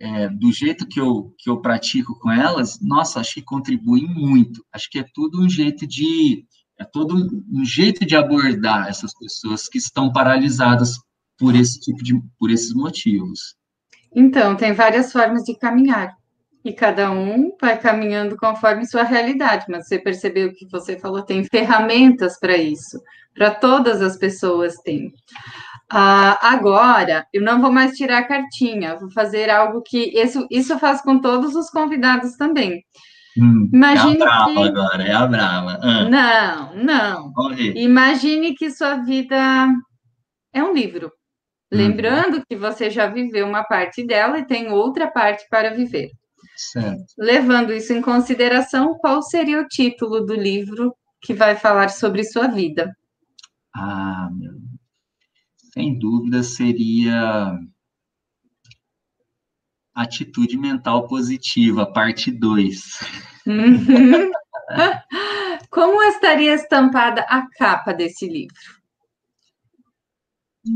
[0.00, 4.64] é, do jeito que eu, que eu pratico com elas, nossa, acho que contribui muito.
[4.72, 6.46] Acho que é tudo um jeito de
[6.78, 10.94] é todo um, um, jeito de abordar essas pessoas que estão paralisadas
[11.38, 13.56] por esse tipo de por esses motivos.
[14.16, 16.16] Então, tem várias formas de caminhar.
[16.64, 21.42] E cada um vai caminhando conforme sua realidade, mas você percebeu que você falou, tem
[21.44, 23.00] ferramentas para isso,
[23.34, 25.10] para todas as pessoas tem.
[25.90, 30.78] Ah, agora, eu não vou mais tirar a cartinha, vou fazer algo que isso, isso
[30.78, 32.84] faz com todos os convidados também.
[33.38, 34.58] Hum, Imagine é a brava que...
[34.58, 35.78] agora, é a brava.
[35.82, 36.08] Ah.
[36.08, 37.32] Não, não.
[37.74, 39.68] Imagine que sua vida
[40.52, 41.06] é um livro.
[41.72, 41.76] Hum.
[41.76, 46.10] Lembrando que você já viveu uma parte dela e tem outra parte para viver.
[46.60, 47.14] Certo.
[47.16, 52.48] Levando isso em consideração, qual seria o título do livro que vai falar sobre sua
[52.48, 52.94] vida?
[53.74, 54.52] Ah, meu.
[55.72, 57.58] sem dúvida seria
[59.94, 62.80] Atitude Mental Positiva, parte 2.
[63.46, 64.30] Uhum.
[65.70, 68.54] Como estaria estampada a capa desse livro?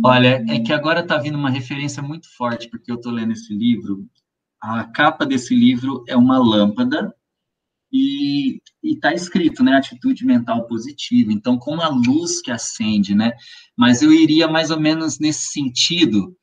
[0.02, 3.52] Olha, é que agora está vindo uma referência muito forte, porque eu estou lendo esse
[3.52, 4.08] livro.
[4.66, 7.14] A capa desse livro é uma lâmpada
[7.92, 11.30] e está escrito, né, atitude mental positiva.
[11.30, 13.32] Então, com a luz que acende, né?
[13.76, 16.34] Mas eu iria mais ou menos nesse sentido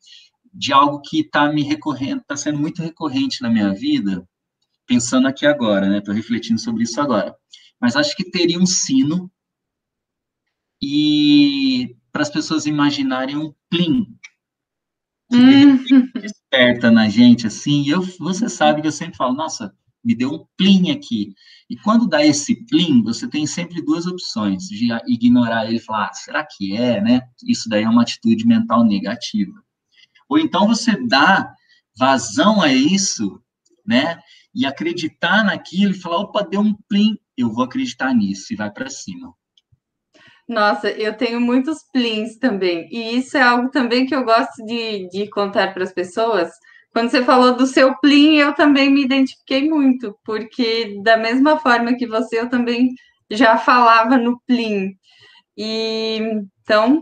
[0.53, 4.24] de algo que está me recorrendo, está sendo muito recorrente na minha vida,
[4.86, 5.97] pensando aqui agora, né?
[5.97, 7.36] Estou refletindo sobre isso agora.
[7.80, 9.32] Mas acho que teria um sino
[10.80, 14.05] e para as pessoas imaginarem um plim
[15.32, 16.07] que hum.
[16.51, 17.87] Desperta na gente assim.
[17.87, 19.73] Eu, você sabe que eu sempre falo, nossa,
[20.03, 21.33] me deu um plim aqui.
[21.69, 26.07] E quando dá esse plim, você tem sempre duas opções, de ignorar ele e falar,
[26.07, 27.21] ah, será que é, né?
[27.45, 29.53] Isso daí é uma atitude mental negativa.
[30.27, 31.53] Ou então você dá
[31.97, 33.41] vazão a isso,
[33.85, 34.19] né?
[34.53, 38.69] E acreditar naquilo e falar, opa, deu um plim, eu vou acreditar nisso e vai
[38.69, 39.33] para cima.
[40.51, 42.85] Nossa, eu tenho muitos plins também.
[42.91, 46.51] E isso é algo também que eu gosto de, de contar para as pessoas.
[46.91, 51.95] Quando você falou do seu plim, eu também me identifiquei muito, porque da mesma forma
[51.95, 52.89] que você, eu também
[53.31, 54.91] já falava no plim.
[55.57, 56.19] E
[56.63, 57.01] então,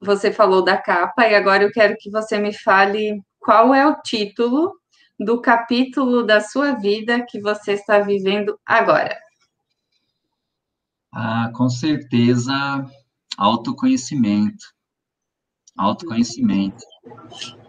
[0.00, 4.00] você falou da capa, e agora eu quero que você me fale qual é o
[4.02, 4.72] título
[5.20, 9.16] do capítulo da sua vida que você está vivendo agora.
[11.18, 12.52] Ah, com certeza,
[13.38, 14.66] autoconhecimento.
[15.74, 16.84] Autoconhecimento.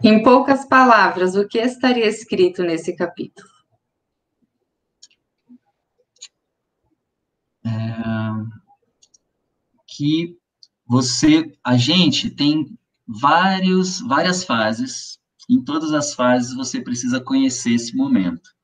[0.04, 3.48] Em poucas palavras, o que estaria escrito nesse capítulo?
[7.64, 7.70] É,
[9.86, 10.36] que
[10.86, 15.18] você, a gente tem vários, várias fases.
[15.48, 18.54] Em todas as fases você precisa conhecer esse momento.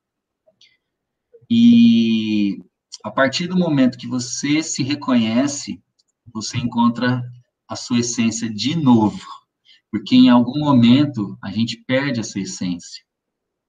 [1.48, 2.62] E
[3.04, 5.78] a partir do momento que você se reconhece,
[6.32, 7.22] você encontra
[7.68, 9.20] a sua essência de novo.
[9.90, 13.04] Porque em algum momento a gente perde essa essência.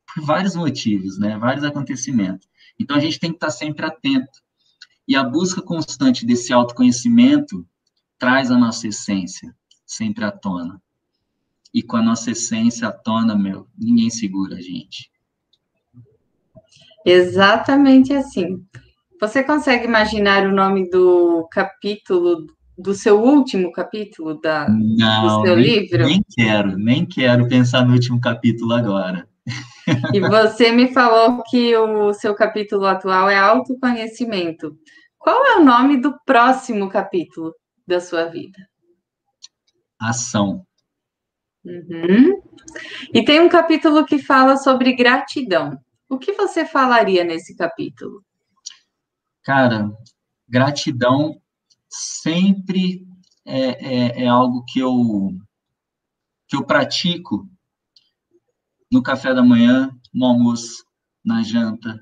[0.07, 1.37] Por vários motivos, né?
[1.37, 2.47] Vários acontecimentos.
[2.79, 4.41] Então a gente tem que estar sempre atento.
[5.05, 7.67] E a busca constante desse autoconhecimento
[8.17, 9.53] traz a nossa essência
[9.85, 10.81] sempre à tona.
[11.73, 15.11] E com a nossa essência à tona, meu, ninguém segura a gente.
[17.05, 18.65] Exatamente assim.
[19.19, 22.47] Você consegue imaginar o nome do capítulo,
[22.77, 26.05] do seu último capítulo da, Não, do seu nem, livro?
[26.05, 29.27] Nem quero, nem quero pensar no último capítulo agora.
[30.13, 34.75] E você me falou que o seu capítulo atual é autoconhecimento.
[35.17, 37.53] Qual é o nome do próximo capítulo?
[37.87, 38.57] da sua vida?
[39.99, 40.65] Ação.
[41.63, 42.41] Uhum.
[43.13, 45.77] E tem um capítulo que fala sobre gratidão.
[46.09, 48.23] O que você falaria nesse capítulo?
[49.45, 49.95] Cara,
[50.49, 51.39] gratidão
[51.87, 53.07] sempre
[53.45, 55.37] é, é, é algo que eu
[56.47, 57.47] que eu pratico
[58.91, 60.83] no café da manhã, no almoço,
[61.23, 61.99] na janta,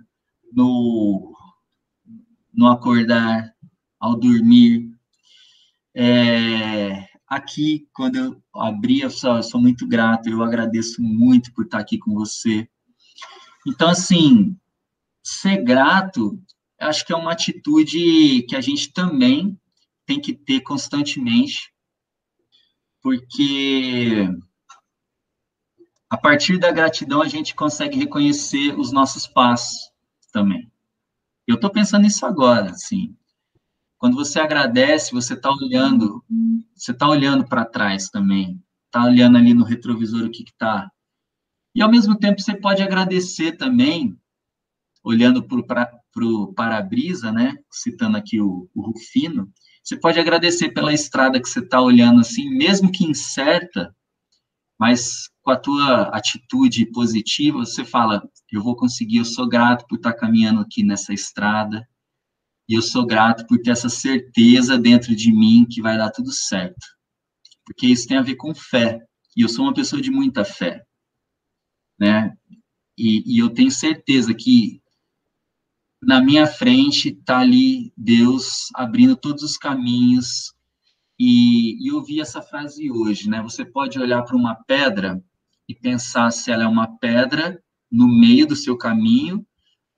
[0.54, 1.34] no,
[2.54, 3.54] no acordar,
[4.00, 4.94] ao dormir,
[5.96, 11.66] é, aqui, quando eu abri, eu sou, eu sou muito grato, eu agradeço muito por
[11.66, 12.70] estar aqui com você.
[13.68, 14.58] Então, assim,
[15.24, 16.42] ser grato,
[16.84, 19.60] acho que é uma atitude que a gente também
[20.06, 21.74] tem que ter constantemente,
[23.02, 24.28] porque
[26.10, 29.92] a partir da gratidão a gente consegue reconhecer os nossos passos
[30.32, 30.72] também.
[31.48, 33.16] Eu estou pensando nisso agora, assim.
[33.98, 36.24] Quando você agradece, você está olhando,
[36.76, 40.92] você está olhando para trás também, está olhando ali no retrovisor o que está.
[41.74, 44.18] E ao mesmo tempo você pode agradecer também,
[45.04, 47.56] olhando para o para-brisa, né?
[47.72, 49.50] Citando aqui o, o Rufino,
[49.82, 53.96] você pode agradecer pela estrada que você está olhando assim, mesmo que incerta,
[54.78, 59.96] mas com a tua atitude positiva, você fala: eu vou conseguir, eu sou grato por
[59.96, 61.88] estar tá caminhando aqui nessa estrada,
[62.68, 66.32] e eu sou grato por ter essa certeza dentro de mim que vai dar tudo
[66.32, 66.86] certo.
[67.66, 69.00] Porque isso tem a ver com fé.
[69.36, 70.84] E eu sou uma pessoa de muita fé.
[72.00, 72.36] Né?
[72.98, 74.82] E, e eu tenho certeza que
[76.06, 80.54] na minha frente está ali Deus abrindo todos os caminhos.
[81.18, 83.42] E, e eu vi essa frase hoje, né?
[83.42, 85.24] Você pode olhar para uma pedra
[85.68, 89.46] e pensar se ela é uma pedra no meio do seu caminho,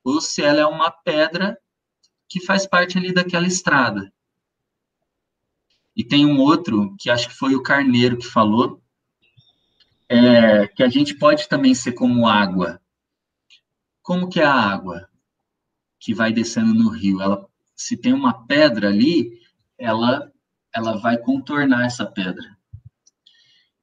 [0.04, 1.58] ou se ela é uma pedra
[2.28, 4.12] que faz parte ali daquela estrada.
[5.96, 8.82] E tem um outro, que acho que foi o Carneiro que falou,
[10.10, 12.82] é, que a gente pode também ser como água.
[14.04, 15.10] Como que é a água
[16.06, 17.20] que vai descendo no rio?
[17.20, 17.44] Ela,
[17.76, 19.40] se tem uma pedra ali,
[19.76, 20.32] ela,
[20.72, 22.56] ela vai contornar essa pedra.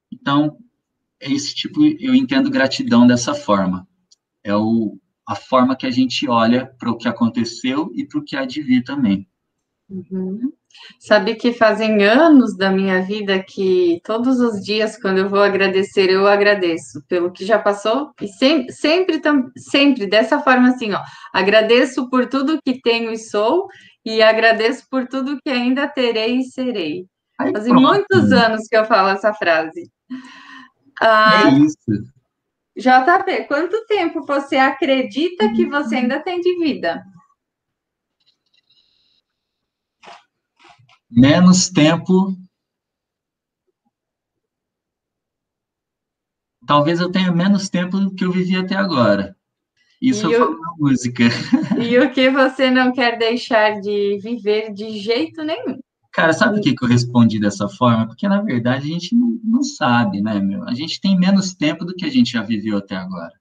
[0.09, 0.57] Então,
[1.19, 3.85] é esse tipo, eu entendo gratidão dessa forma.
[4.41, 4.97] É o,
[5.27, 8.45] a forma que a gente olha para o que aconteceu e para o que há
[8.45, 9.27] de vir também.
[9.89, 10.51] Uhum.
[10.99, 16.09] Sabe que fazem anos da minha vida que todos os dias, quando eu vou agradecer,
[16.09, 19.21] eu agradeço pelo que já passou e sempre, sempre,
[19.57, 21.01] sempre dessa forma assim, ó.
[21.33, 23.67] Agradeço por tudo que tenho e sou
[24.05, 27.05] e agradeço por tudo que ainda terei e serei.
[27.53, 29.91] Fazem muitos anos que eu falo essa frase.
[31.01, 32.13] Ah, é isso.
[32.75, 37.03] JP, quanto tempo você acredita que você ainda tem de vida?
[41.15, 42.35] Menos tempo.
[46.65, 49.35] Talvez eu tenha menos tempo do que eu vivi até agora.
[50.01, 51.23] Isso e eu falo na música.
[51.79, 55.79] E o que você não quer deixar de viver de jeito nenhum?
[56.11, 58.07] Cara, sabe por que, que eu respondi dessa forma?
[58.07, 60.63] Porque, na verdade, a gente não, não sabe, né, meu?
[60.63, 63.33] A gente tem menos tempo do que a gente já viveu até agora.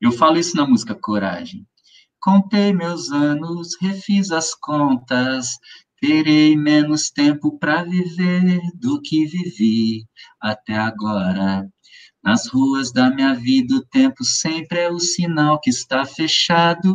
[0.00, 1.66] Eu falo isso na música Coragem.
[2.20, 5.58] Contei meus anos, refiz as contas,
[6.02, 10.04] terei menos tempo para viver do que vivi
[10.40, 11.64] até agora.
[12.24, 16.92] Nas ruas da minha vida, o tempo sempre é o sinal que está fechado.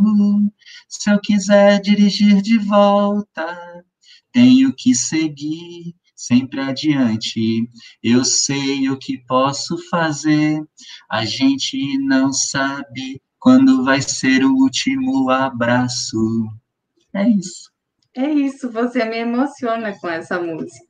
[0.89, 3.85] Se eu quiser dirigir de volta,
[4.33, 7.65] tenho que seguir sempre adiante.
[8.03, 10.61] Eu sei o que posso fazer.
[11.09, 16.17] A gente não sabe quando vai ser o último abraço.
[17.13, 17.76] É isso.
[18.17, 20.87] É isso, você me emociona com essa música.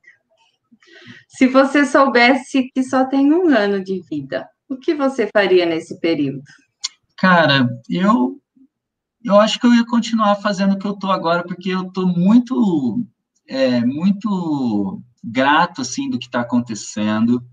[1.27, 5.99] Se você soubesse que só tem um ano de vida, o que você faria nesse
[5.99, 6.41] período?
[7.17, 8.41] Cara, eu
[9.25, 12.07] eu acho que eu ia continuar fazendo o que eu estou agora, porque eu estou
[12.07, 13.05] muito
[13.45, 17.43] é, muito grato, assim, do que está acontecendo.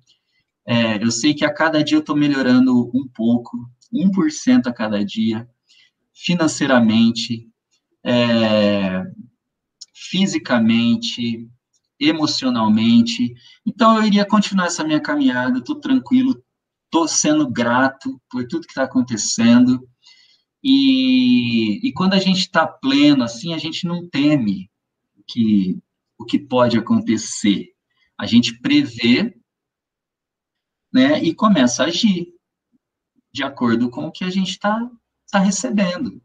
[0.65, 3.59] É, eu sei que a cada dia eu estou melhorando um pouco,
[3.93, 5.49] 1% a cada dia,
[6.15, 7.49] financeiramente,
[8.05, 9.03] é,
[10.11, 11.49] fisicamente,
[11.99, 13.35] emocionalmente.
[13.67, 16.43] Então, eu iria continuar essa minha caminhada, estou tranquilo,
[16.85, 19.87] estou sendo grato por tudo que está acontecendo.
[20.63, 24.71] E, e quando a gente está pleno, assim, a gente não teme
[25.27, 25.79] que
[26.19, 27.71] o que pode acontecer.
[28.19, 29.37] A gente prevê,
[30.93, 32.33] né, e começa a agir
[33.33, 34.89] de acordo com o que a gente está
[35.31, 36.23] tá recebendo.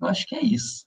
[0.00, 0.86] Eu acho que é isso.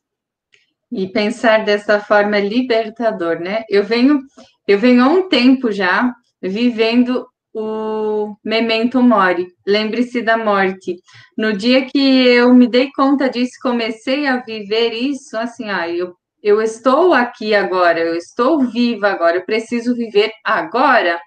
[0.94, 3.64] E pensar dessa forma é libertador, né?
[3.70, 4.20] Eu venho,
[4.68, 10.96] eu venho há um tempo já vivendo o memento mori, lembre-se da morte.
[11.38, 16.16] No dia que eu me dei conta disso, comecei a viver isso, assim, ah, eu
[16.44, 21.18] eu estou aqui agora, eu estou viva agora, eu preciso viver agora.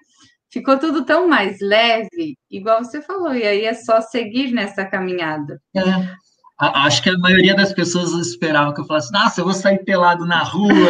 [0.47, 5.59] Ficou tudo tão mais leve, igual você falou, e aí é só seguir nessa caminhada.
[5.75, 5.81] É.
[6.59, 10.25] Acho que a maioria das pessoas esperava que eu falasse, nossa, eu vou sair pelado
[10.25, 10.89] na rua,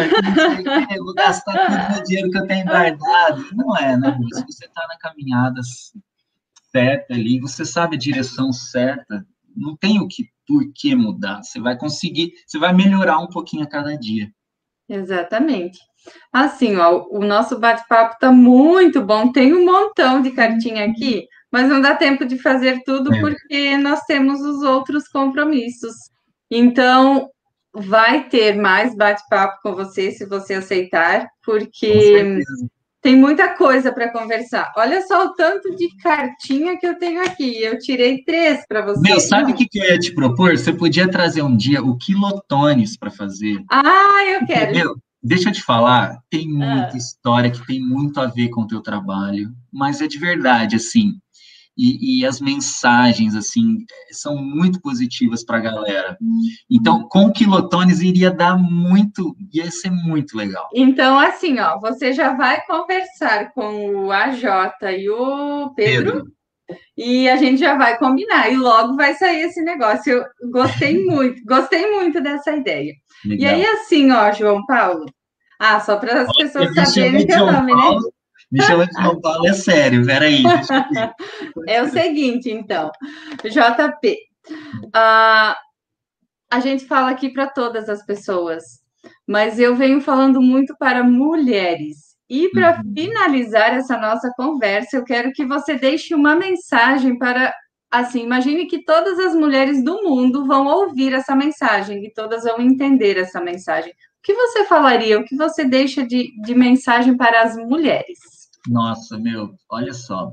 [0.95, 3.45] eu vou gastar todo o dinheiro que eu tenho guardado.
[3.53, 4.17] Não é, né?
[4.33, 5.59] Se você está na caminhada
[6.71, 11.43] certa ali, você sabe a direção certa, não tem o que por que mudar.
[11.43, 14.31] Você vai conseguir, você vai melhorar um pouquinho a cada dia.
[14.87, 15.79] Exatamente.
[16.31, 19.31] Assim, ó, o nosso bate-papo está muito bom.
[19.33, 23.19] Tem um montão de cartinha aqui, mas não dá tempo de fazer tudo é.
[23.19, 25.93] porque nós temos os outros compromissos.
[26.51, 27.29] Então,
[27.73, 32.41] vai ter mais bate-papo com você se você aceitar, porque
[33.01, 34.73] tem muita coisa para conversar.
[34.75, 37.61] Olha só o tanto de cartinha que eu tenho aqui.
[37.61, 38.99] Eu tirei três para você.
[38.99, 40.57] Meu, sabe o que, que eu ia te propor?
[40.57, 43.63] Você podia trazer um dia o quilotones para fazer.
[43.71, 44.71] Ah, eu quero.
[44.71, 44.95] Entendeu?
[45.21, 46.97] Deixa eu te falar, tem muita ah.
[46.97, 51.19] história que tem muito a ver com o teu trabalho, mas é de verdade, assim
[51.77, 56.17] e, e, as mensagens, assim, são muito positivas para a galera.
[56.69, 60.67] Então, com quilotones iria dar muito, ia ser muito legal.
[60.73, 64.43] Então, assim, ó, você já vai conversar com o AJ
[64.97, 66.25] e o Pedro, Pedro.
[66.97, 70.11] e a gente já vai combinar, e logo vai sair esse negócio.
[70.13, 72.93] Eu gostei muito, gostei muito dessa ideia.
[73.23, 73.39] Legal.
[73.39, 75.05] E aí, assim, ó, João Paulo,
[75.59, 77.71] ah, só para as pessoas saberem teu nome?
[77.71, 78.01] Paulo.
[78.01, 78.16] né?
[78.51, 80.43] Me chama de São Paulo, é sério, peraí.
[81.67, 82.89] É o seguinte, então,
[83.43, 84.17] JP,
[84.85, 85.55] uh,
[86.49, 88.63] a gente fala aqui para todas as pessoas,
[89.27, 92.07] mas eu venho falando muito para mulheres.
[92.29, 92.93] E para uhum.
[92.93, 97.53] finalizar essa nossa conversa, eu quero que você deixe uma mensagem para.
[97.89, 102.59] Assim, imagine que todas as mulheres do mundo vão ouvir essa mensagem e todas vão
[102.59, 103.91] entender essa mensagem.
[103.91, 105.17] O que você falaria?
[105.17, 108.36] O que você deixa de, de mensagem para as mulheres?
[108.67, 110.31] Nossa, meu, olha só.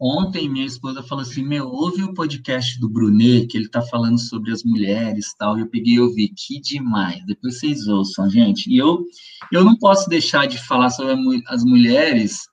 [0.00, 4.18] Ontem minha esposa falou assim: Meu, ouve o podcast do Brunet, que ele tá falando
[4.18, 5.58] sobre as mulheres tal.
[5.58, 7.24] E eu peguei e ouvi, que demais.
[7.26, 8.70] Depois vocês ouçam, gente.
[8.70, 9.04] E eu,
[9.52, 12.48] eu não posso deixar de falar sobre as mulheres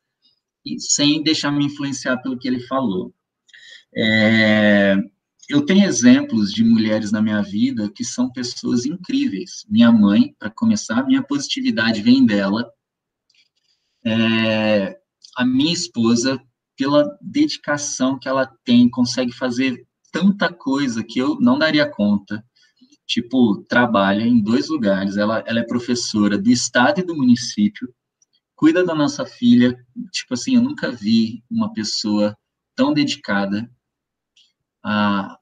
[0.80, 3.14] sem deixar me influenciar pelo que ele falou.
[3.96, 4.98] É,
[5.48, 9.66] eu tenho exemplos de mulheres na minha vida que são pessoas incríveis.
[9.70, 12.68] Minha mãe, para começar, minha positividade vem dela.
[14.06, 14.98] É,
[15.36, 16.40] a minha esposa
[16.78, 22.46] pela dedicação que ela tem, consegue fazer tanta coisa que eu não daria conta.
[23.08, 25.18] Tipo, trabalha em dois lugares.
[25.18, 27.94] Ela, ela é professora do estado e do município,
[28.56, 29.78] cuida da nossa filha.
[30.12, 32.38] Tipo assim, eu nunca vi uma pessoa
[32.76, 33.70] tão dedicada
[34.84, 35.38] a,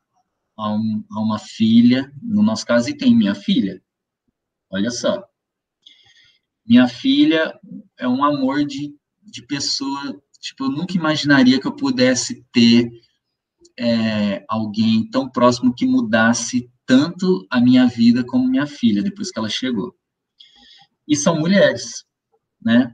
[0.58, 2.12] a, um, a uma filha.
[2.22, 3.82] No nosso caso, e tem minha filha.
[4.70, 5.24] Olha só.
[6.66, 7.60] Minha filha
[7.98, 12.92] é um amor de, de pessoa Tipo, eu nunca imaginaria que eu pudesse ter
[13.80, 19.40] é, alguém tão próximo que mudasse tanto a minha vida como minha filha depois que
[19.40, 19.96] ela chegou.
[21.08, 22.04] E são mulheres,
[22.62, 22.94] né?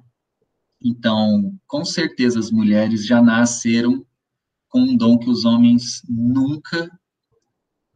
[0.80, 4.06] Então, com certeza as mulheres já nasceram
[4.68, 6.88] com um dom que os homens nunca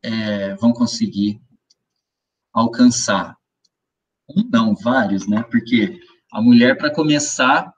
[0.01, 1.39] é, vão conseguir
[2.51, 3.37] alcançar.
[4.29, 5.43] Um não, vários, né?
[5.43, 5.99] Porque
[6.31, 7.73] a mulher, para começar,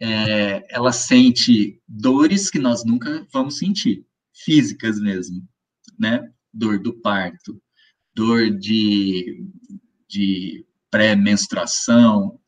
[0.00, 4.04] é, ela sente dores que nós nunca vamos sentir,
[4.34, 5.46] físicas mesmo,
[5.98, 6.30] né?
[6.52, 7.60] Dor do parto,
[8.14, 9.46] dor de,
[10.08, 12.38] de pré-menstruação,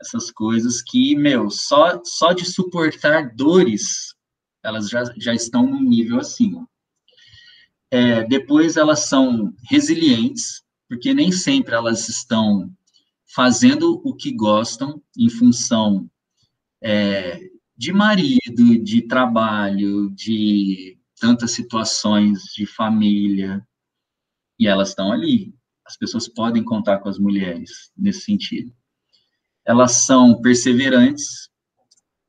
[0.00, 4.14] essas coisas que, meu, só, só de suportar dores,
[4.62, 6.68] elas já, já estão num nível acima.
[7.90, 12.72] É, depois elas são resilientes, porque nem sempre elas estão
[13.34, 16.10] fazendo o que gostam em função
[16.82, 23.66] é, de marido, de trabalho, de tantas situações de família,
[24.58, 25.54] e elas estão ali.
[25.84, 28.74] As pessoas podem contar com as mulheres nesse sentido.
[29.64, 31.50] Elas são perseverantes,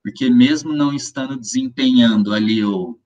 [0.03, 2.98] porque mesmo não estando desempenhando ali o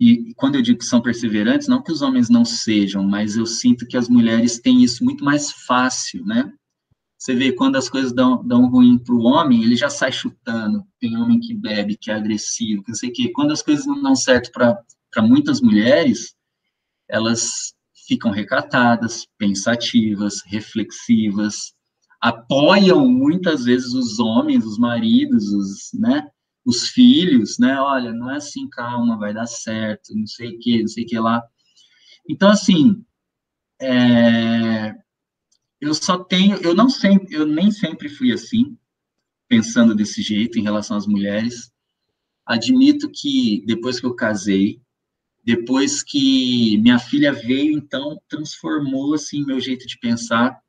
[0.00, 3.44] e quando eu digo que são perseverantes, não que os homens não sejam, mas eu
[3.46, 6.52] sinto que as mulheres têm isso muito mais fácil, né?
[7.18, 10.84] Você vê, quando as coisas dão, dão ruim para o homem, ele já sai chutando.
[11.00, 13.32] Tem homem que bebe, que é agressivo, que não sei o quê.
[13.34, 16.36] Quando as coisas não dão certo para muitas mulheres,
[17.08, 17.74] elas
[18.06, 21.74] ficam recatadas, pensativas, reflexivas,
[22.20, 26.24] apoiam muitas vezes os homens, os maridos, os, né,
[26.68, 27.80] os filhos, né?
[27.80, 31.06] Olha, não é assim, calma, vai dar certo, não sei o que, não sei o
[31.06, 31.42] que lá.
[32.28, 33.02] Então, assim,
[33.80, 34.94] é,
[35.80, 38.76] eu só tenho, eu não sempre, eu nem sempre fui assim,
[39.48, 41.72] pensando desse jeito em relação às mulheres.
[42.44, 44.78] Admito que depois que eu casei,
[45.42, 50.60] depois que minha filha veio, então transformou assim meu jeito de pensar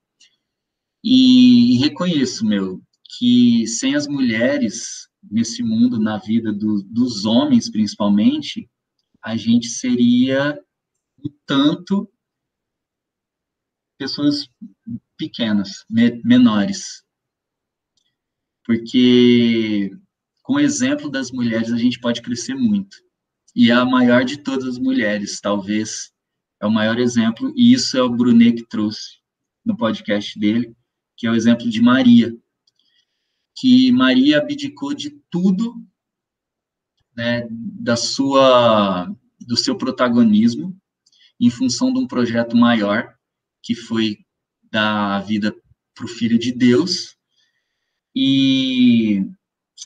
[1.04, 2.82] e, reconheço, meu,
[3.18, 8.70] que sem as mulheres nesse mundo, na vida do, dos homens principalmente,
[9.22, 10.60] a gente seria
[11.18, 12.10] um tanto
[13.98, 14.48] pessoas
[15.18, 17.04] pequenas, me, menores.
[18.66, 19.92] Porque
[20.42, 22.98] com o exemplo das mulheres a gente pode crescer muito.
[23.56, 26.12] E é a maior de todas as mulheres, talvez,
[26.62, 29.20] é o maior exemplo, e isso é o Brunet que trouxe
[29.66, 30.74] no podcast dele,
[31.18, 32.36] que é o exemplo de Maria.
[33.60, 35.76] Que Maria abdicou de tudo,
[37.16, 40.78] né, da sua do seu protagonismo
[41.40, 43.16] em função de um projeto maior,
[43.64, 44.18] que foi
[44.72, 45.56] dar vida
[45.96, 47.16] para o Filho de Deus,
[48.16, 49.24] e,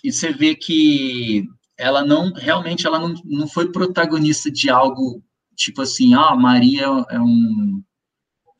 [0.03, 1.47] e você vê que
[1.77, 5.23] ela não, realmente, ela não, não foi protagonista de algo,
[5.55, 7.83] tipo assim, ah, Maria é um,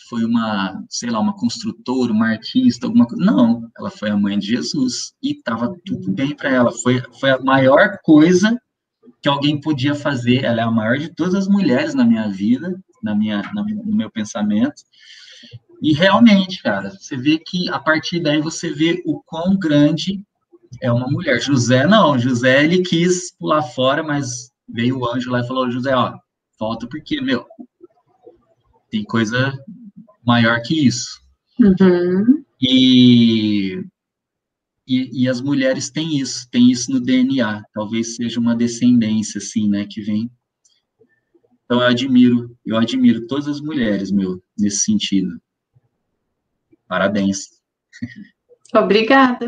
[0.10, 3.24] foi uma, sei lá, uma construtora, uma artista, alguma coisa.
[3.24, 6.72] Não, ela foi a mãe de Jesus e estava tudo bem para ela.
[6.72, 8.60] Foi, foi a maior coisa
[9.22, 10.44] que alguém podia fazer.
[10.44, 13.96] Ela é a maior de todas as mulheres na minha vida, na minha, na, no
[13.96, 14.84] meu pensamento.
[15.82, 20.24] E realmente, cara, você vê que a partir daí você vê o quão grande
[20.82, 21.42] é uma mulher.
[21.42, 25.96] José não, José ele quis pular fora, mas veio o anjo lá e falou: José,
[25.96, 26.18] ó,
[26.60, 27.46] volta porque, meu,
[28.90, 29.54] tem coisa
[30.26, 31.22] maior que isso.
[31.60, 32.44] Uhum.
[32.62, 33.84] E,
[34.88, 37.64] e, e, as mulheres têm isso, têm isso no DNA.
[37.74, 40.32] Talvez seja uma descendência, assim, né, que vem.
[41.66, 45.42] Então eu admiro, eu admiro todas as mulheres, meu, nesse sentido.
[46.88, 47.50] Parabéns.
[48.74, 49.48] Obrigada.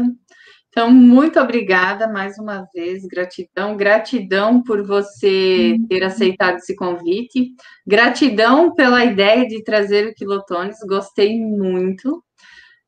[0.78, 7.54] Então, muito obrigada mais uma vez, gratidão, gratidão por você ter aceitado esse convite,
[7.88, 12.22] gratidão pela ideia de trazer o Quilotones, gostei muito,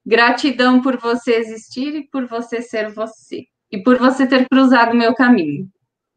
[0.06, 4.98] gratidão por você existir e por você ser você, e por você ter cruzado o
[4.98, 5.70] meu caminho.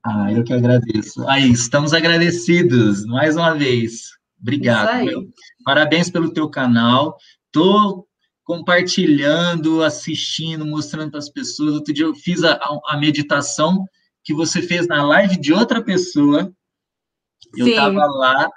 [0.05, 1.25] Ah, eu que agradeço.
[1.29, 4.11] Aí, estamos agradecidos, mais uma vez.
[4.41, 5.07] Obrigado.
[5.65, 7.17] Parabéns pelo teu canal.
[7.53, 8.09] Tô
[8.51, 11.73] compartilhando, assistindo, mostrando para as pessoas.
[11.73, 13.87] Outro dia eu fiz a, a, meditação
[14.25, 16.53] que você fez na live de outra pessoa.
[17.57, 18.51] Eu estava lá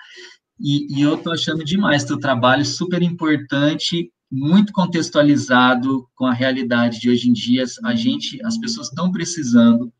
[0.59, 6.99] e, e, eu estou achando demais teu trabalho, super importante, muito contextualizado com a realidade
[6.99, 7.63] de hoje em dia.
[7.83, 9.93] A gente, as pessoas estão precisando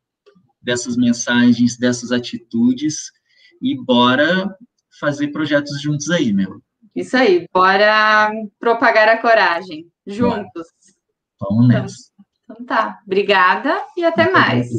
[0.60, 3.12] dessas mensagens, dessas atitudes
[3.62, 4.58] e bora
[5.00, 6.64] fazer projetos juntos aí, meu.
[6.96, 10.68] Isso aí, bora propagar a coragem, juntos.
[11.40, 11.96] Vamos nessa.
[12.44, 14.70] Então, então tá, obrigada e até mais.